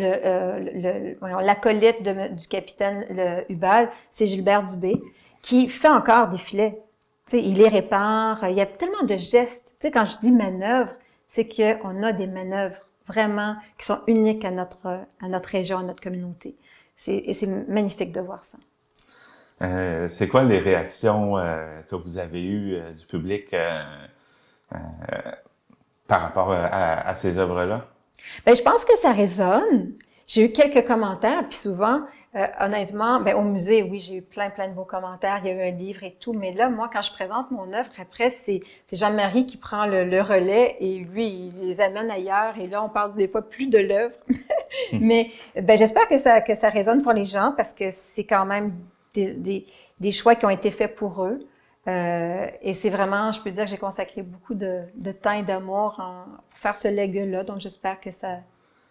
l'acolyte 0.00 2.06
euh, 2.06 2.28
du 2.28 2.48
capitaine 2.48 3.44
Hubal, 3.48 3.90
c'est 4.10 4.26
Gilbert 4.26 4.64
Dubé, 4.64 4.96
qui 5.42 5.68
fait 5.68 5.88
encore 5.88 6.28
des 6.28 6.38
filets. 6.38 6.82
sais, 7.26 7.42
il 7.42 7.58
les 7.58 7.68
répare. 7.68 8.48
Il 8.48 8.56
y 8.56 8.60
a 8.60 8.66
tellement 8.66 9.02
de 9.02 9.16
gestes. 9.16 9.72
sais, 9.80 9.90
quand 9.90 10.04
je 10.04 10.18
dis 10.18 10.32
manœuvre, 10.32 10.92
c'est 11.26 11.46
qu'on 11.46 12.02
a 12.02 12.12
des 12.12 12.26
manœuvres 12.26 12.80
vraiment 13.06 13.56
qui 13.78 13.86
sont 13.86 14.00
uniques 14.06 14.44
à 14.44 14.50
notre, 14.50 14.86
à 14.86 15.28
notre 15.28 15.48
région, 15.48 15.78
à 15.78 15.82
notre 15.82 16.02
communauté. 16.02 16.56
Et 17.06 17.32
c'est 17.32 17.46
magnifique 17.46 18.12
de 18.12 18.20
voir 18.20 18.44
ça. 18.44 18.58
Euh, 19.62 20.06
c'est 20.08 20.28
quoi 20.28 20.42
les 20.42 20.58
réactions 20.58 21.38
euh, 21.38 21.80
que 21.90 21.96
vous 21.96 22.18
avez 22.18 22.44
eues 22.44 22.76
du 22.96 23.06
public 23.06 23.54
par 26.06 26.20
rapport 26.20 26.52
à 26.52 27.14
ces 27.14 27.38
œuvres-là? 27.38 27.86
Ben, 28.44 28.54
je 28.54 28.62
pense 28.62 28.84
que 28.84 28.96
ça 28.98 29.12
résonne. 29.12 29.92
J'ai 30.26 30.44
eu 30.44 30.52
quelques 30.52 30.86
commentaires, 30.86 31.48
puis 31.48 31.58
souvent, 31.58 32.02
euh, 32.36 32.46
honnêtement, 32.60 33.20
ben, 33.20 33.34
au 33.34 33.42
musée, 33.42 33.82
oui, 33.82 34.00
j'ai 34.00 34.16
eu 34.16 34.22
plein, 34.22 34.50
plein 34.50 34.68
de 34.68 34.74
beaux 34.74 34.84
commentaires. 34.84 35.40
Il 35.42 35.48
y 35.48 35.50
a 35.50 35.54
eu 35.54 35.72
un 35.72 35.74
livre 35.74 36.04
et 36.04 36.14
tout. 36.20 36.34
Mais 36.34 36.52
là, 36.52 36.68
moi, 36.68 36.90
quand 36.92 37.00
je 37.00 37.10
présente 37.10 37.50
mon 37.50 37.72
œuvre, 37.72 37.88
après, 37.98 38.28
c'est 38.28 38.60
Jean-Marie 38.92 39.46
qui 39.46 39.56
prend 39.56 39.86
le, 39.86 40.04
le, 40.04 40.20
relais 40.20 40.76
et 40.78 40.98
lui, 40.98 41.26
il 41.26 41.66
les 41.66 41.80
amène 41.80 42.10
ailleurs. 42.10 42.58
Et 42.58 42.66
là, 42.66 42.84
on 42.84 42.90
parle 42.90 43.14
des 43.14 43.28
fois 43.28 43.40
plus 43.40 43.68
de 43.68 43.78
l'œuvre. 43.78 44.14
mais 44.92 45.30
ben, 45.56 45.78
j'espère 45.78 46.06
que 46.06 46.18
ça, 46.18 46.42
que 46.42 46.54
ça 46.54 46.68
résonne 46.68 47.02
pour 47.02 47.14
les 47.14 47.24
gens 47.24 47.54
parce 47.56 47.72
que 47.72 47.86
c'est 47.90 48.24
quand 48.24 48.44
même 48.44 48.74
des, 49.14 49.32
des, 49.32 49.66
des, 49.98 50.10
choix 50.10 50.34
qui 50.34 50.44
ont 50.44 50.50
été 50.50 50.70
faits 50.70 50.94
pour 50.94 51.24
eux. 51.24 51.38
Euh, 51.88 52.46
et 52.60 52.74
c'est 52.74 52.90
vraiment, 52.90 53.32
je 53.32 53.40
peux 53.40 53.50
dire 53.50 53.64
que 53.64 53.70
j'ai 53.70 53.78
consacré 53.78 54.22
beaucoup 54.22 54.54
de, 54.54 54.82
de 54.94 55.12
temps 55.12 55.32
et 55.32 55.42
d'amour 55.42 55.94
pour 56.50 56.58
faire 56.58 56.76
ce 56.76 56.88
legs-là. 56.88 57.44
Donc, 57.44 57.60
j'espère 57.60 57.98
que 58.00 58.10
ça, 58.10 58.38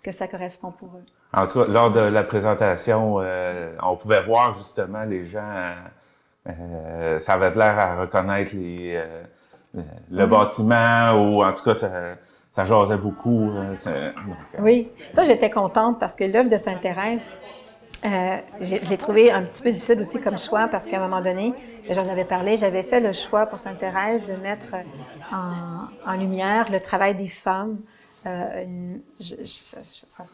que 0.02 0.12
ça 0.12 0.28
correspond 0.28 0.72
pour 0.72 0.90
eux. 0.96 1.06
En 1.34 1.46
tout 1.46 1.60
cas, 1.60 1.68
lors 1.68 1.92
de 1.92 2.00
la 2.00 2.24
présentation, 2.24 3.18
euh, 3.20 3.76
on 3.84 3.98
pouvait 3.98 4.24
voir 4.24 4.54
justement 4.54 5.04
les 5.04 5.26
gens, 5.26 5.74
euh, 6.48 7.20
ça 7.20 7.34
avait 7.34 7.52
l'air 7.52 7.78
à 7.78 8.02
reconnaître 8.02 8.56
les, 8.56 9.04
le 10.10 10.26
bâtiment 10.26 11.12
ou 11.12 11.44
en 11.44 11.52
tout 11.54 11.64
cas 11.64 11.74
ça, 11.74 11.92
ça 12.50 12.64
jasait 12.64 12.98
beaucoup. 12.98 13.52
oui, 14.60 14.90
ça 15.12 15.26
j'étais 15.26 15.50
contente 15.52 16.00
parce 16.00 16.16
que 16.16 16.24
l'œuvre 16.24 16.50
de 16.50 16.58
Sainte-Thérèse, 16.58 17.28
je 18.04 18.90
l'ai 18.90 18.98
trouvé 18.98 19.30
un 19.30 19.44
petit 19.44 19.62
peu 19.62 19.72
difficile 19.72 20.00
aussi 20.00 20.20
comme 20.22 20.40
choix 20.40 20.68
parce 20.72 20.86
qu'à 20.86 20.98
un 20.98 21.02
moment 21.02 21.22
donné, 21.22 21.54
j'en 21.90 22.08
avais 22.08 22.26
parlé, 22.26 22.58
j'avais 22.58 22.84
fait 22.84 23.00
le 23.00 23.14
choix 23.14 23.46
pour 23.46 23.60
Sainte-Thérèse 23.60 24.24
de 24.26 24.34
mettre 24.34 24.76
en, 25.32 26.14
lumière 26.18 26.72
le 26.72 26.80
travail 26.80 27.16
des 27.16 27.28
femmes. 27.28 27.80
Euh, 28.26 28.66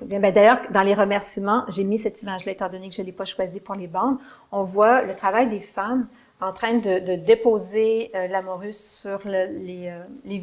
ben, 0.02 0.34
D'ailleurs, 0.34 0.62
dans 0.72 0.84
les 0.84 0.94
remerciements, 0.94 1.66
j'ai 1.70 1.84
mis 1.84 2.00
cette 2.00 2.22
image-là, 2.22 2.52
étant 2.52 2.70
donné 2.70 2.90
que 2.90 2.96
je 2.96 3.02
ne 3.02 3.06
l'ai 3.06 3.12
pas 3.12 3.26
choisie 3.26 3.60
pour 3.60 3.76
les 3.76 3.88
bandes. 3.88 4.18
On 4.52 4.64
voit 4.64 5.04
le 5.04 5.16
travail 5.16 5.50
des 5.50 5.60
femmes 5.60 6.08
en 6.42 6.54
train 6.54 6.74
de, 6.74 7.16
déposer 7.24 8.12
euh, 8.16 8.28
la 8.28 8.42
morue 8.42 8.74
sur 8.74 9.20
les, 9.26 9.90
euh, 9.90 10.04
les. 10.26 10.42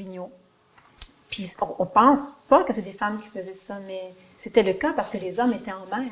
Puis 1.29 1.53
on, 1.61 1.75
on 1.79 1.87
pense 1.87 2.21
pas 2.49 2.65
que 2.65 2.73
c'est 2.73 2.83
des 2.83 2.93
femmes 2.93 3.21
qui 3.21 3.29
faisaient 3.29 3.53
ça, 3.53 3.79
mais 3.87 4.13
c'était 4.39 4.63
le 4.63 4.73
cas 4.73 4.93
parce 4.95 5.11
que 5.11 5.19
les 5.19 5.39
hommes 5.39 5.53
étaient 5.53 5.73
en 5.73 5.87
mer. 5.95 6.11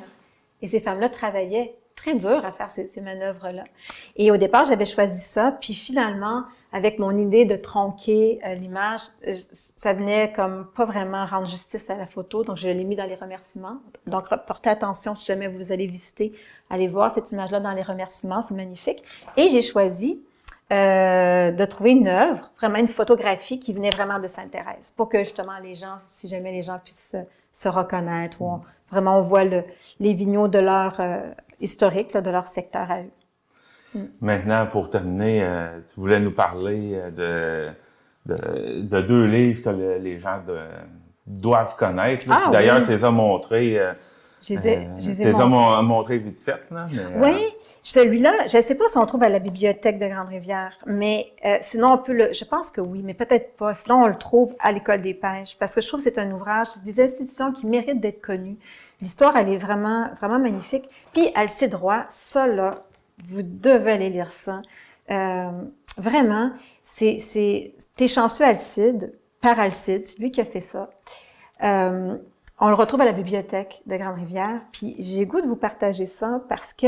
Et 0.60 0.68
ces 0.68 0.80
femmes-là 0.80 1.08
travaillaient 1.08 1.74
très 1.98 2.14
dur 2.14 2.44
à 2.44 2.52
faire 2.52 2.70
ces, 2.70 3.00
manœuvres-là. 3.00 3.64
Et 4.16 4.30
au 4.30 4.36
départ, 4.36 4.64
j'avais 4.64 4.84
choisi 4.84 5.20
ça, 5.20 5.52
puis 5.52 5.74
finalement, 5.74 6.44
avec 6.72 6.98
mon 6.98 7.16
idée 7.18 7.44
de 7.44 7.56
tronquer 7.56 8.38
euh, 8.46 8.54
l'image, 8.54 9.00
euh, 9.26 9.34
ça 9.76 9.92
venait 9.92 10.32
comme 10.32 10.66
pas 10.76 10.84
vraiment 10.84 11.26
rendre 11.26 11.48
justice 11.48 11.90
à 11.90 11.96
la 11.96 12.06
photo, 12.06 12.44
donc 12.44 12.56
je 12.56 12.68
l'ai 12.68 12.84
mis 12.84 12.96
dans 12.96 13.06
les 13.06 13.16
remerciements. 13.16 13.78
Donc, 14.06 14.28
portez 14.46 14.70
attention 14.70 15.14
si 15.14 15.26
jamais 15.26 15.48
vous 15.48 15.72
allez 15.72 15.86
visiter, 15.86 16.32
allez 16.70 16.88
voir 16.88 17.10
cette 17.10 17.32
image-là 17.32 17.60
dans 17.60 17.72
les 17.72 17.82
remerciements, 17.82 18.42
c'est 18.46 18.54
magnifique. 18.54 19.02
Et 19.36 19.48
j'ai 19.48 19.62
choisi 19.62 20.20
euh, 20.70 21.50
de 21.50 21.64
trouver 21.64 21.92
une 21.92 22.08
œuvre, 22.08 22.52
vraiment 22.58 22.78
une 22.78 22.88
photographie 22.88 23.58
qui 23.58 23.72
venait 23.72 23.90
vraiment 23.90 24.18
de 24.18 24.28
Sainte-Thérèse, 24.28 24.92
pour 24.96 25.08
que 25.08 25.18
justement 25.18 25.58
les 25.62 25.74
gens, 25.74 25.96
si 26.06 26.28
jamais 26.28 26.52
les 26.52 26.62
gens 26.62 26.78
puissent 26.78 27.16
se, 27.52 27.68
reconnaître, 27.68 28.40
ou 28.42 28.60
vraiment 28.90 29.18
on 29.18 29.22
voit 29.22 29.44
le, 29.44 29.64
les 29.98 30.12
vignots 30.12 30.46
de 30.46 30.58
leur 30.58 31.00
euh, 31.00 31.30
historique, 31.60 32.12
là, 32.12 32.20
de 32.20 32.30
leur 32.30 32.46
secteur 32.46 32.90
à 32.90 33.00
eux. 33.00 33.10
Mm. 33.94 34.04
Maintenant, 34.20 34.66
pour 34.66 34.90
terminer, 34.90 35.42
euh, 35.42 35.80
tu 35.92 36.00
voulais 36.00 36.20
nous 36.20 36.32
parler 36.32 36.92
euh, 36.94 37.72
de, 38.26 38.34
de, 38.34 38.80
de 38.82 39.00
deux 39.02 39.26
livres 39.26 39.62
que 39.62 39.98
les 39.98 40.18
gens 40.18 40.40
de, 40.46 40.58
doivent 41.26 41.76
connaître. 41.76 42.26
Ah, 42.30 42.50
D'ailleurs, 42.52 42.84
tu 42.84 42.90
les 42.90 43.04
as 43.04 43.10
montrés. 43.10 43.78
Euh, 43.78 43.92
je 44.40 44.54
les 44.54 44.68
ai, 44.68 44.88
je 44.98 45.08
les 45.10 45.22
ai 45.22 45.32
montrés 45.32 46.18
vite 46.18 46.38
fait. 46.38 46.60
Là, 46.70 46.86
oui, 47.16 47.44
celui-là, 47.82 48.46
je 48.46 48.58
ne 48.58 48.62
sais 48.62 48.74
pas 48.74 48.88
si 48.88 48.96
on 48.98 49.02
le 49.02 49.06
trouve 49.06 49.22
à 49.22 49.28
la 49.28 49.38
bibliothèque 49.38 49.98
de 49.98 50.06
Grande-Rivière, 50.06 50.78
mais 50.86 51.32
sinon 51.62 51.92
on 51.92 51.98
peut 51.98 52.12
le. 52.12 52.32
Je 52.32 52.44
pense 52.44 52.70
que 52.70 52.80
oui, 52.80 53.02
mais 53.04 53.14
peut-être 53.14 53.56
pas. 53.56 53.74
Sinon, 53.74 54.02
on 54.04 54.06
le 54.06 54.18
trouve 54.18 54.54
à 54.60 54.72
l'école 54.72 55.02
des 55.02 55.14
pêches, 55.14 55.56
parce 55.58 55.74
que 55.74 55.80
je 55.80 55.88
trouve 55.88 55.98
que 55.98 56.04
c'est 56.04 56.18
un 56.18 56.30
ouvrage 56.30 56.68
des 56.84 57.00
institutions 57.00 57.52
qui 57.52 57.66
méritent 57.66 58.00
d'être 58.00 58.20
connues. 58.20 58.58
L'histoire, 59.00 59.36
elle 59.36 59.48
est 59.48 59.58
vraiment, 59.58 60.08
vraiment 60.20 60.38
magnifique. 60.38 60.88
Puis 61.12 61.30
Alcide 61.34 61.74
Roy, 61.74 62.04
ça 62.10 62.46
là, 62.46 62.82
vous 63.28 63.42
devez 63.42 63.92
aller 63.92 64.10
lire 64.10 64.30
ça. 64.30 64.62
Euh, 65.10 65.50
vraiment, 65.96 66.50
c'est, 66.82 67.18
c'est, 67.18 67.74
t'es 67.96 68.08
chanceux 68.08 68.44
Alcide, 68.44 69.12
par 69.40 69.58
Alcide, 69.60 70.04
c'est 70.04 70.18
lui 70.18 70.30
qui 70.30 70.40
a 70.40 70.44
fait 70.44 70.60
ça. 70.60 70.90
On 72.60 72.68
le 72.68 72.74
retrouve 72.74 73.00
à 73.00 73.04
la 73.04 73.12
bibliothèque 73.12 73.82
de 73.86 73.96
Grande-Rivière. 73.96 74.60
Puis 74.72 74.96
j'ai 74.98 75.26
goût 75.26 75.40
de 75.40 75.46
vous 75.46 75.56
partager 75.56 76.06
ça 76.06 76.42
parce 76.48 76.72
que 76.72 76.86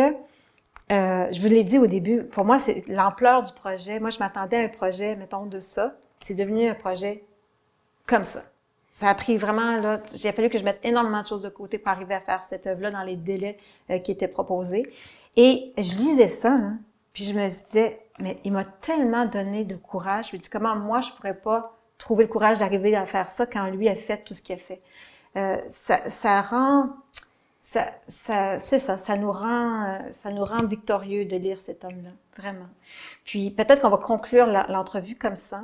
euh, 0.90 1.28
je 1.30 1.40
vous 1.40 1.46
l'ai 1.46 1.62
dit 1.62 1.78
au 1.78 1.86
début, 1.86 2.24
pour 2.24 2.44
moi, 2.44 2.58
c'est 2.58 2.82
l'ampleur 2.88 3.44
du 3.44 3.52
projet. 3.52 4.00
Moi, 4.00 4.10
je 4.10 4.18
m'attendais 4.18 4.56
à 4.56 4.64
un 4.64 4.68
projet, 4.68 5.14
mettons, 5.14 5.46
de 5.46 5.60
ça. 5.60 5.94
C'est 6.20 6.34
devenu 6.34 6.68
un 6.68 6.74
projet 6.74 7.24
comme 8.06 8.24
ça. 8.24 8.42
Ça 8.90 9.08
a 9.08 9.14
pris 9.14 9.36
vraiment, 9.36 9.76
là, 9.76 10.00
j'ai 10.12 10.32
fallu 10.32 10.50
que 10.50 10.58
je 10.58 10.64
mette 10.64 10.80
énormément 10.82 11.22
de 11.22 11.28
choses 11.28 11.42
de 11.42 11.48
côté 11.48 11.78
pour 11.78 11.92
arriver 11.92 12.14
à 12.14 12.20
faire 12.20 12.42
cette 12.42 12.66
œuvre-là 12.66 12.90
dans 12.90 13.04
les 13.04 13.14
délais 13.14 13.56
euh, 13.90 14.00
qui 14.00 14.10
étaient 14.10 14.28
proposés. 14.28 14.92
Et 15.36 15.72
je 15.78 15.96
lisais 15.96 16.26
ça, 16.26 16.58
puis 17.12 17.22
je 17.22 17.32
me 17.32 17.46
disais, 17.48 18.00
mais 18.18 18.40
il 18.42 18.52
m'a 18.52 18.64
tellement 18.64 19.26
donné 19.26 19.64
de 19.64 19.76
courage. 19.76 20.30
Je 20.30 20.36
me 20.36 20.42
dis, 20.42 20.50
comment 20.50 20.74
moi, 20.74 21.00
je 21.00 21.12
pourrais 21.12 21.36
pas 21.36 21.78
trouver 21.96 22.24
le 22.24 22.30
courage 22.30 22.58
d'arriver 22.58 22.96
à 22.96 23.06
faire 23.06 23.30
ça 23.30 23.46
quand 23.46 23.70
lui 23.70 23.88
a 23.88 23.94
fait 23.94 24.24
tout 24.24 24.34
ce 24.34 24.42
qu'il 24.42 24.56
a 24.56 24.58
fait? 24.58 24.82
Euh, 25.36 25.56
ça, 25.70 26.10
ça 26.10 26.42
rend, 26.42 26.90
ça, 27.62 27.90
ça, 28.08 28.58
c'est 28.58 28.80
ça, 28.80 28.98
ça 28.98 29.16
nous 29.16 29.32
rend, 29.32 29.84
euh, 29.84 29.98
ça 30.14 30.30
nous 30.30 30.44
rend 30.44 30.64
victorieux 30.66 31.24
de 31.24 31.36
lire 31.36 31.60
cet 31.60 31.84
homme-là, 31.84 32.10
vraiment. 32.36 32.68
Puis 33.24 33.50
peut-être 33.50 33.80
qu'on 33.80 33.90
va 33.90 33.98
conclure 33.98 34.46
l'entrevue 34.46 35.16
comme 35.16 35.36
ça 35.36 35.62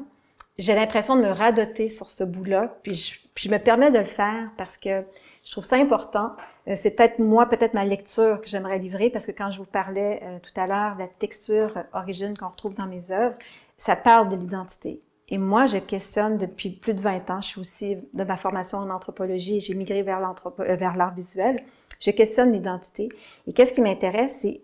j'ai 0.59 0.75
l'impression 0.75 1.17
de 1.17 1.23
me 1.23 1.29
radoter 1.29 1.89
sur 1.89 2.11
ce 2.11 2.25
bout-là, 2.25 2.77
puis 2.83 2.95
je, 2.95 3.19
puis 3.35 3.49
je 3.49 3.51
me 3.51 3.59
permets 3.59 3.91
de 3.91 3.99
le 3.99 4.07
faire 4.07 4.51
parce 4.57 4.77
que 4.77 5.05
je 5.45 5.53
trouve 5.53 5.65
ça 5.65 5.77
important. 5.77 6.33
Euh, 6.69 6.75
c'est 6.77 6.93
peut-être 6.93 7.19
moi, 7.19 7.47
peut-être 7.47 7.75
ma 7.75 7.85
lecture 7.85 8.41
que 8.41 8.49
j'aimerais 8.49 8.79
livrer, 8.79 9.11
parce 9.11 9.27
que 9.27 9.33
quand 9.33 9.51
je 9.51 9.59
vous 9.59 9.67
parlais 9.67 10.21
euh, 10.23 10.39
tout 10.41 10.59
à 10.59 10.67
l'heure 10.67 10.95
de 10.95 11.01
la 11.01 11.09
texture 11.09 11.77
euh, 11.77 11.83
origine 11.93 12.37
qu'on 12.37 12.49
retrouve 12.49 12.75
dans 12.75 12.87
mes 12.87 13.11
œuvres, 13.11 13.37
ça 13.77 13.97
parle 13.97 14.29
de 14.31 14.37
l'identité. 14.37 15.01
Et 15.29 15.39
moi, 15.39 15.67
je 15.67 15.79
questionne 15.79 16.39
depuis 16.39 16.71
plus 16.71 16.95
de 16.95 17.01
20 17.01 17.31
ans. 17.31 17.41
Je 17.41 17.49
suis 17.49 17.61
aussi 17.61 17.99
de 18.13 18.25
ma 18.25 18.37
formation 18.37 18.79
en 18.79 18.91
anthropologie 18.91 19.57
et 19.57 19.61
j'ai 19.61 19.75
migré 19.75 20.03
vers, 20.03 20.35
vers 20.59 20.97
l'art 20.97 21.15
visuel. 21.15 21.65
Je 22.01 22.11
questionne 22.11 22.53
l'identité. 22.53 23.09
Et 23.47 23.53
qu'est-ce 23.53 23.75
qui 23.75 23.81
m'intéresse, 23.81 24.39
c'est 24.41 24.61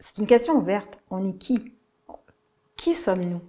c'est 0.00 0.18
une 0.18 0.26
question 0.26 0.54
ouverte. 0.54 0.98
On 1.10 1.28
est 1.28 1.36
qui? 1.36 1.74
Qui 2.76 2.94
sommes-nous? 2.94 3.42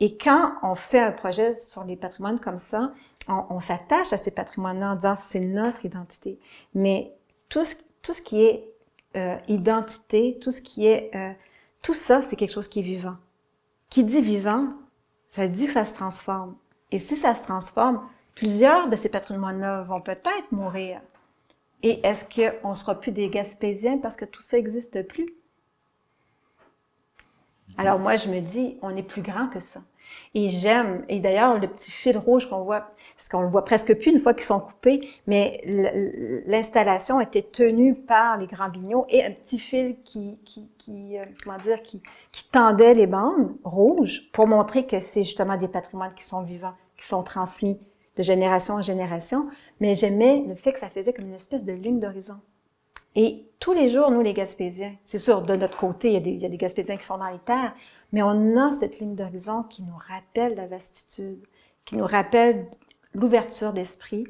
Et 0.00 0.18
quand 0.18 0.54
on 0.62 0.74
fait 0.74 0.98
un 0.98 1.12
projet 1.12 1.54
sur 1.54 1.84
les 1.84 1.96
patrimoines 1.96 2.40
comme 2.40 2.58
ça, 2.58 2.92
on, 3.28 3.60
s'attache 3.60 4.12
à 4.12 4.16
ces 4.16 4.32
patrimoines-là 4.32 4.92
en 4.92 4.94
disant 4.96 5.16
c'est 5.30 5.40
notre 5.40 5.84
identité. 5.84 6.40
Mais 6.74 7.14
tout 7.48 7.64
ce, 7.64 7.76
tout 8.02 8.12
ce 8.12 8.20
qui 8.20 8.42
est 8.42 8.68
euh, 9.16 9.36
identité, 9.48 10.38
tout 10.42 10.50
ce 10.50 10.60
qui 10.60 10.86
est... 10.86 11.14
Euh, 11.14 11.32
tout 11.82 11.94
ça, 11.94 12.20
c'est 12.20 12.36
quelque 12.36 12.52
chose 12.52 12.68
qui 12.68 12.80
est 12.80 12.82
vivant. 12.82 13.16
Qui 13.88 14.02
dit 14.02 14.20
vivant, 14.20 14.68
ça 15.32 15.48
dit 15.48 15.66
que 15.66 15.72
ça 15.72 15.84
se 15.84 15.92
transforme. 15.92 16.56
Et 16.90 16.98
si 16.98 17.16
ça 17.16 17.34
se 17.34 17.42
transforme, 17.42 18.06
plusieurs 18.34 18.88
de 18.88 18.96
ces 18.96 19.08
patrimoines-là 19.08 19.82
vont 19.82 20.00
peut-être 20.00 20.52
mourir. 20.52 21.00
Et 21.82 22.06
est-ce 22.06 22.24
qu'on 22.24 22.70
ne 22.70 22.74
sera 22.74 23.00
plus 23.00 23.10
des 23.10 23.28
Gaspésiens 23.28 23.98
parce 23.98 24.14
que 24.14 24.24
tout 24.24 24.42
ça 24.42 24.56
n'existe 24.56 25.02
plus? 25.08 25.34
Alors 27.78 27.98
moi, 27.98 28.16
je 28.16 28.28
me 28.28 28.40
dis, 28.40 28.78
on 28.82 28.94
est 28.94 29.02
plus 29.02 29.22
grand 29.22 29.48
que 29.48 29.58
ça. 29.58 29.80
Et 30.34 30.48
j'aime, 30.48 31.04
et 31.08 31.20
d'ailleurs, 31.20 31.58
le 31.58 31.68
petit 31.68 31.90
fil 31.90 32.16
rouge 32.16 32.48
qu'on 32.48 32.62
voit, 32.62 32.92
parce 33.16 33.28
qu'on 33.28 33.42
le 33.42 33.48
voit 33.48 33.64
presque 33.64 33.94
plus 33.94 34.12
une 34.12 34.18
fois 34.18 34.32
qu'ils 34.34 34.44
sont 34.44 34.60
coupés, 34.60 35.08
mais 35.26 35.60
l'installation 36.46 37.20
était 37.20 37.42
tenue 37.42 37.94
par 37.94 38.38
les 38.38 38.46
grands 38.46 38.70
guignols 38.70 39.04
et 39.08 39.24
un 39.24 39.30
petit 39.30 39.58
fil 39.58 39.96
qui, 40.04 40.38
qui, 40.44 40.68
qui 40.78 41.18
euh, 41.18 41.24
comment 41.44 41.58
dire, 41.58 41.82
qui, 41.82 42.02
tendait 42.50 42.94
les 42.94 43.06
bandes 43.06 43.54
rouges 43.64 44.30
pour 44.32 44.46
montrer 44.46 44.86
que 44.86 45.00
c'est 45.00 45.24
justement 45.24 45.56
des 45.56 45.68
patrimoines 45.68 46.14
qui 46.14 46.24
sont 46.24 46.42
vivants, 46.42 46.74
qui 46.98 47.06
sont 47.06 47.22
transmis 47.22 47.78
de 48.16 48.22
génération 48.22 48.74
en 48.74 48.82
génération. 48.82 49.46
Mais 49.80 49.94
j'aimais 49.94 50.44
le 50.46 50.54
fait 50.54 50.72
que 50.72 50.78
ça 50.78 50.88
faisait 50.88 51.12
comme 51.12 51.26
une 51.26 51.34
espèce 51.34 51.64
de 51.64 51.72
ligne 51.72 52.00
d'horizon. 52.00 52.36
Et 53.14 53.46
tous 53.58 53.74
les 53.74 53.88
jours, 53.90 54.10
nous, 54.10 54.22
les 54.22 54.32
Gaspésiens, 54.32 54.94
c'est 55.04 55.18
sûr, 55.18 55.42
de 55.42 55.54
notre 55.54 55.76
côté, 55.76 56.08
il 56.08 56.14
y, 56.14 56.16
a 56.16 56.20
des, 56.20 56.30
il 56.30 56.42
y 56.42 56.46
a 56.46 56.48
des 56.48 56.56
Gaspésiens 56.56 56.96
qui 56.96 57.04
sont 57.04 57.18
dans 57.18 57.28
les 57.28 57.38
terres, 57.38 57.74
mais 58.12 58.22
on 58.22 58.56
a 58.56 58.72
cette 58.72 59.00
ligne 59.00 59.14
d'horizon 59.14 59.62
qui 59.62 59.82
nous 59.82 59.96
rappelle 60.08 60.54
la 60.54 60.66
vastitude, 60.66 61.44
qui 61.84 61.96
nous 61.96 62.06
rappelle 62.06 62.66
l'ouverture 63.14 63.72
d'esprit, 63.72 64.26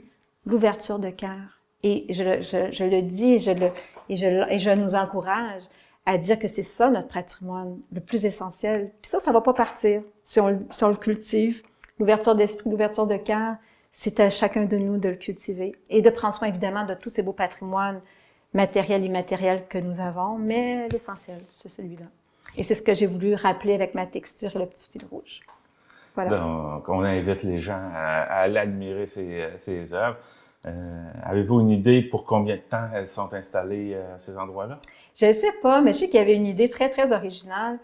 l'ouverture 0.47 0.99
de 0.99 1.11
cœur. 1.11 1.61
Et 1.83 2.07
je, 2.13 2.85
le 2.85 3.03
dis 3.03 3.33
et 3.33 3.39
je, 3.39 3.51
le, 3.51 3.71
et, 4.09 4.17
je, 4.17 4.53
et 4.53 4.59
je 4.59 4.71
nous 4.71 4.95
encourage 4.95 5.63
à 6.07 6.19
dire 6.19 6.39
que 6.39 6.49
c'est 6.49 6.63
ça 6.63 6.91
notre 6.91 7.09
patrimoine, 7.09 7.79
le 7.93 8.01
plus 8.01 8.25
essentiel. 8.25 8.93
Puis 9.03 9.11
ça, 9.11 9.19
ça 9.19 9.33
va 9.33 9.41
pas 9.41 9.53
partir 9.53 10.03
si 10.25 10.41
on, 10.41 10.49
le 10.49 10.95
cultive. 10.95 11.63
L'ouverture 11.99 12.35
d'esprit, 12.35 12.71
l'ouverture 12.71 13.07
de 13.07 13.17
cœur, 13.17 13.57
c'est 13.91 14.21
à 14.21 14.31
chacun 14.31 14.65
de 14.65 14.77
nous 14.77 14.97
de 14.99 15.11
le 15.11 15.17
cultiver 15.17 15.77
et 15.91 16.03
de 16.03 16.11
prendre 16.11 16.35
soin 16.35 16.49
évidemment 16.49 16.85
de 16.85 16.95
tous 16.95 17.11
ces 17.11 17.23
beaux 17.23 17.33
patrimoines 17.33 18.01
matériel, 18.55 19.05
immatériel 19.05 19.67
que 19.69 19.79
nous 19.79 20.01
avons, 20.01 20.37
mais 20.37 20.89
l'essentiel, 20.89 21.43
c'est 21.51 21.69
celui-là. 21.69 22.07
Et 22.57 22.63
c'est 22.63 22.75
ce 22.75 22.83
que 22.83 22.95
j'ai 22.95 23.07
voulu 23.07 23.35
rappeler 23.35 23.75
avec 23.75 23.95
ma 23.95 24.07
texture 24.07 24.55
et 24.55 24.59
le 24.59 24.67
petit 24.67 24.89
fil 24.91 25.05
rouge. 25.11 25.41
Voilà. 26.15 26.39
Donc, 26.39 26.89
on 26.89 27.01
invite 27.01 27.43
les 27.43 27.59
gens 27.59 27.81
à, 27.95 28.23
à 28.23 28.49
l'admirer, 28.49 29.07
ces, 29.07 29.49
ces 29.57 29.95
œuvres. 29.95 30.19
Euh, 30.67 31.11
Avez-vous 31.25 31.61
une 31.61 31.71
idée 31.71 32.03
pour 32.03 32.25
combien 32.25 32.57
de 32.57 32.61
temps 32.61 32.87
elles 32.95 33.07
sont 33.07 33.33
installées 33.33 33.95
euh, 33.95 34.15
à 34.15 34.19
ces 34.19 34.37
endroits-là? 34.37 34.79
Je 35.15 35.27
ne 35.27 35.33
sais 35.33 35.53
pas, 35.63 35.81
mais 35.81 35.93
je 35.93 35.99
sais 35.99 36.07
qu'il 36.07 36.21
y 36.21 36.23
avait 36.23 36.37
une 36.37 36.47
idée 36.47 36.69
très, 36.69 36.91
très 36.91 37.13
originale. 37.13 37.79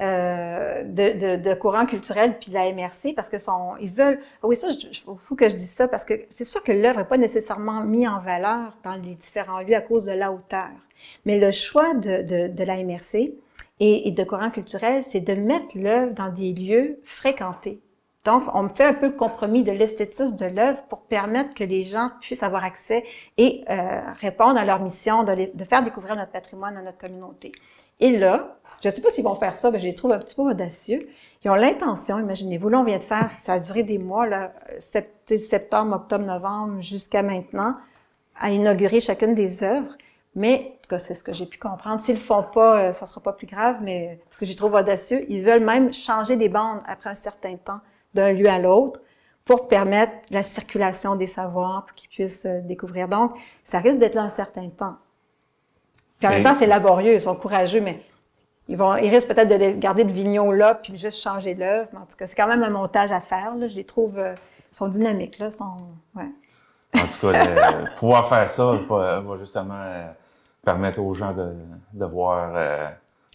Euh, 0.00 0.82
de, 0.82 1.36
de, 1.36 1.40
de, 1.40 1.54
courant 1.54 1.86
culturel 1.86 2.36
puis 2.40 2.48
de 2.50 2.54
la 2.54 2.72
MRC 2.72 3.14
parce 3.14 3.28
que 3.28 3.38
sont, 3.38 3.76
ils 3.80 3.92
veulent. 3.92 4.18
Ah 4.42 4.48
oui, 4.48 4.56
ça, 4.56 4.66
il 4.70 4.90
faut 4.96 5.36
que 5.36 5.48
je 5.48 5.54
dise 5.54 5.70
ça 5.70 5.86
parce 5.86 6.04
que 6.04 6.14
c'est 6.30 6.42
sûr 6.42 6.64
que 6.64 6.72
l'œuvre 6.72 6.98
n'est 6.98 7.04
pas 7.04 7.16
nécessairement 7.16 7.84
mise 7.84 8.08
en 8.08 8.18
valeur 8.18 8.76
dans 8.82 8.96
les 8.96 9.14
différents 9.14 9.60
lieux 9.60 9.76
à 9.76 9.80
cause 9.82 10.04
de 10.06 10.10
la 10.10 10.32
hauteur. 10.32 10.70
Mais 11.24 11.38
le 11.38 11.52
choix 11.52 11.94
de 11.94 12.64
la 12.64 12.82
MRC 12.82 13.34
et, 13.80 14.08
et, 14.08 14.12
de 14.12 14.24
courant 14.24 14.50
culturel, 14.50 15.02
c'est 15.02 15.20
de 15.20 15.34
mettre 15.34 15.76
l'œuvre 15.76 16.12
dans 16.14 16.28
des 16.28 16.52
lieux 16.52 17.00
fréquentés. 17.04 17.80
Donc, 18.24 18.44
on 18.54 18.62
me 18.62 18.68
fait 18.70 18.84
un 18.84 18.94
peu 18.94 19.08
le 19.08 19.12
compromis 19.12 19.62
de 19.62 19.70
l'esthétisme 19.70 20.36
de 20.36 20.46
l'œuvre 20.46 20.82
pour 20.88 21.00
permettre 21.02 21.52
que 21.52 21.64
les 21.64 21.84
gens 21.84 22.10
puissent 22.22 22.42
avoir 22.42 22.64
accès 22.64 23.04
et 23.36 23.64
euh, 23.68 24.00
répondre 24.14 24.58
à 24.58 24.64
leur 24.64 24.80
mission 24.80 25.24
de, 25.24 25.50
de, 25.54 25.64
faire 25.64 25.82
découvrir 25.82 26.16
notre 26.16 26.32
patrimoine 26.32 26.76
à 26.76 26.82
notre 26.82 26.96
communauté. 26.96 27.52
Et 28.00 28.16
là, 28.16 28.56
je 28.82 28.88
ne 28.88 28.94
sais 28.94 29.02
pas 29.02 29.10
s'ils 29.10 29.24
vont 29.24 29.34
faire 29.34 29.56
ça, 29.56 29.70
mais 29.70 29.78
je 29.78 29.84
les 29.84 29.94
trouve 29.94 30.12
un 30.12 30.18
petit 30.18 30.34
peu 30.34 30.42
audacieux. 30.42 31.06
Ils 31.44 31.50
ont 31.50 31.54
l'intention, 31.54 32.18
imaginez-vous, 32.18 32.70
là, 32.70 32.80
on 32.80 32.84
vient 32.84 32.98
de 32.98 33.04
faire, 33.04 33.30
ça 33.30 33.54
a 33.54 33.60
duré 33.60 33.82
des 33.82 33.98
mois, 33.98 34.26
là, 34.26 34.54
septembre, 34.78 35.96
octobre, 35.96 36.24
novembre, 36.24 36.80
jusqu'à 36.80 37.22
maintenant, 37.22 37.76
à 38.36 38.50
inaugurer 38.50 39.00
chacune 39.00 39.34
des 39.34 39.62
œuvres. 39.62 39.94
Mais, 40.36 40.72
en 40.78 40.82
tout 40.82 40.88
cas, 40.88 40.98
c'est 40.98 41.14
ce 41.14 41.22
que 41.22 41.32
j'ai 41.32 41.46
pu 41.46 41.58
comprendre. 41.58 42.02
S'ils 42.02 42.16
le 42.16 42.20
font 42.20 42.42
pas, 42.42 42.80
euh, 42.80 42.92
ça 42.92 43.06
sera 43.06 43.20
pas 43.20 43.32
plus 43.32 43.46
grave, 43.46 43.76
mais 43.82 44.18
parce 44.24 44.36
que 44.36 44.46
j'y 44.46 44.56
trouve 44.56 44.74
audacieux, 44.74 45.24
ils 45.28 45.42
veulent 45.42 45.64
même 45.64 45.94
changer 45.94 46.36
les 46.36 46.48
bandes 46.48 46.80
après 46.86 47.10
un 47.10 47.14
certain 47.14 47.56
temps 47.56 47.80
d'un 48.14 48.32
lieu 48.32 48.48
à 48.48 48.58
l'autre 48.58 49.00
pour 49.44 49.68
permettre 49.68 50.12
la 50.30 50.42
circulation 50.42 51.16
des 51.16 51.26
savoirs, 51.26 51.84
pour 51.86 51.94
qu'ils 51.94 52.08
puissent 52.08 52.46
euh, 52.46 52.60
découvrir. 52.62 53.08
Donc, 53.08 53.32
ça 53.64 53.78
risque 53.78 53.98
d'être 53.98 54.14
là 54.14 54.22
un 54.22 54.28
certain 54.28 54.68
temps. 54.68 54.96
Puis 56.18 56.28
en 56.28 56.30
même 56.30 56.42
temps, 56.42 56.54
c'est 56.54 56.66
laborieux, 56.66 57.14
ils 57.14 57.20
sont 57.20 57.34
courageux, 57.36 57.80
mais 57.80 58.02
ils 58.68 58.76
vont, 58.76 58.96
ils 58.96 59.10
risquent 59.10 59.28
peut-être 59.28 59.48
de 59.48 59.78
garder 59.78 60.04
le 60.04 60.12
vignon 60.12 60.50
là, 60.50 60.74
puis 60.74 60.96
juste 60.96 61.20
changer 61.20 61.54
l'œuvre. 61.54 61.88
En 61.96 62.06
tout 62.06 62.16
cas, 62.18 62.26
c'est 62.26 62.36
quand 62.36 62.46
même 62.46 62.62
un 62.62 62.70
montage 62.70 63.12
à 63.12 63.20
faire. 63.20 63.54
Là. 63.56 63.68
Je 63.68 63.74
les 63.74 63.84
trouve, 63.84 64.18
euh, 64.18 64.34
ils 64.72 64.76
sont 64.76 64.88
dynamiques 64.88 65.38
là, 65.38 65.50
sont, 65.50 65.76
ouais. 66.16 66.30
En 66.96 67.06
tout 67.06 67.30
cas, 67.30 67.86
pouvoir 67.96 68.28
faire 68.28 68.48
ça 68.48 68.64
va, 68.64 69.36
justement 69.36 69.74
euh, 69.74 70.06
permettre 70.64 71.00
aux 71.00 71.14
gens 71.14 71.32
de, 71.32 71.54
de 71.92 72.04
voir 72.04 72.52
euh, 72.54 72.88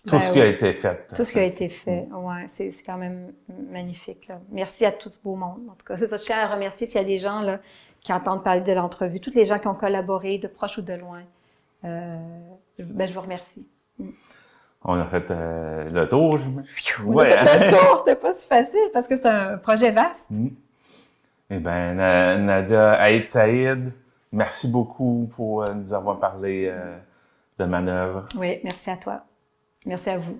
tout 0.05 0.15
ben 0.15 0.19
ce 0.19 0.31
qui 0.31 0.41
a 0.41 0.45
été 0.45 0.73
fait. 0.73 1.07
Tout 1.15 1.23
ce 1.23 1.33
qui 1.33 1.39
a 1.39 1.43
été 1.43 1.69
fait, 1.69 2.07
ouais, 2.11 2.45
c'est 2.47 2.71
quand 2.85 2.97
même 2.97 3.33
magnifique. 3.69 4.27
Là. 4.27 4.39
Merci 4.51 4.85
à 4.85 4.91
tout 4.91 5.09
ce 5.09 5.21
beau 5.21 5.35
monde. 5.35 5.61
En 5.69 5.73
tout 5.73 5.85
cas, 5.85 5.97
c'est 5.97 6.07
ça. 6.07 6.17
Je 6.17 6.23
tiens 6.23 6.37
à 6.37 6.47
remercier 6.47 6.87
s'il 6.87 7.01
y 7.01 7.03
a 7.03 7.07
des 7.07 7.19
gens 7.19 7.41
là 7.41 7.59
qui 8.01 8.13
entendent 8.13 8.43
parler 8.43 8.61
de 8.61 8.71
l'entrevue, 8.71 9.19
tous 9.19 9.33
les 9.35 9.45
gens 9.45 9.59
qui 9.59 9.67
ont 9.67 9.75
collaboré, 9.75 10.37
de 10.37 10.47
proche 10.47 10.77
ou 10.77 10.81
de 10.81 10.93
loin. 10.93 11.23
Euh, 11.83 12.17
ben, 12.79 13.07
je 13.07 13.13
vous 13.13 13.21
remercie. 13.21 13.67
Mm. 13.97 14.09
On 14.85 14.93
a 14.93 15.05
fait 15.05 15.29
euh, 15.31 15.85
le 15.89 16.07
tour. 16.07 16.37
Je... 16.37 16.45
On 17.03 17.13
ouais. 17.13 17.33
a 17.33 17.45
fait 17.45 17.65
le 17.65 17.71
tour, 17.71 17.97
c'était 17.97 18.15
pas 18.15 18.33
si 18.33 18.47
facile 18.47 18.89
parce 18.93 19.07
que 19.07 19.17
c'est 19.17 19.27
un 19.27 19.57
projet 19.57 19.91
vaste. 19.91 20.29
Mm. 20.29 20.47
Eh 21.51 21.59
bien, 21.59 22.37
Nadia 22.37 22.91
Aïd 22.93 23.27
Saïd, 23.27 23.91
merci 24.31 24.71
beaucoup 24.71 25.27
pour 25.35 25.67
nous 25.73 25.93
avoir 25.93 26.19
parlé 26.19 26.69
euh, 26.71 26.97
de 27.59 27.65
manœuvre. 27.65 28.25
Oui, 28.35 28.59
merci 28.63 28.89
à 28.89 28.97
toi. 28.97 29.25
Merci 29.85 30.09
à 30.09 30.17
vous. 30.17 30.39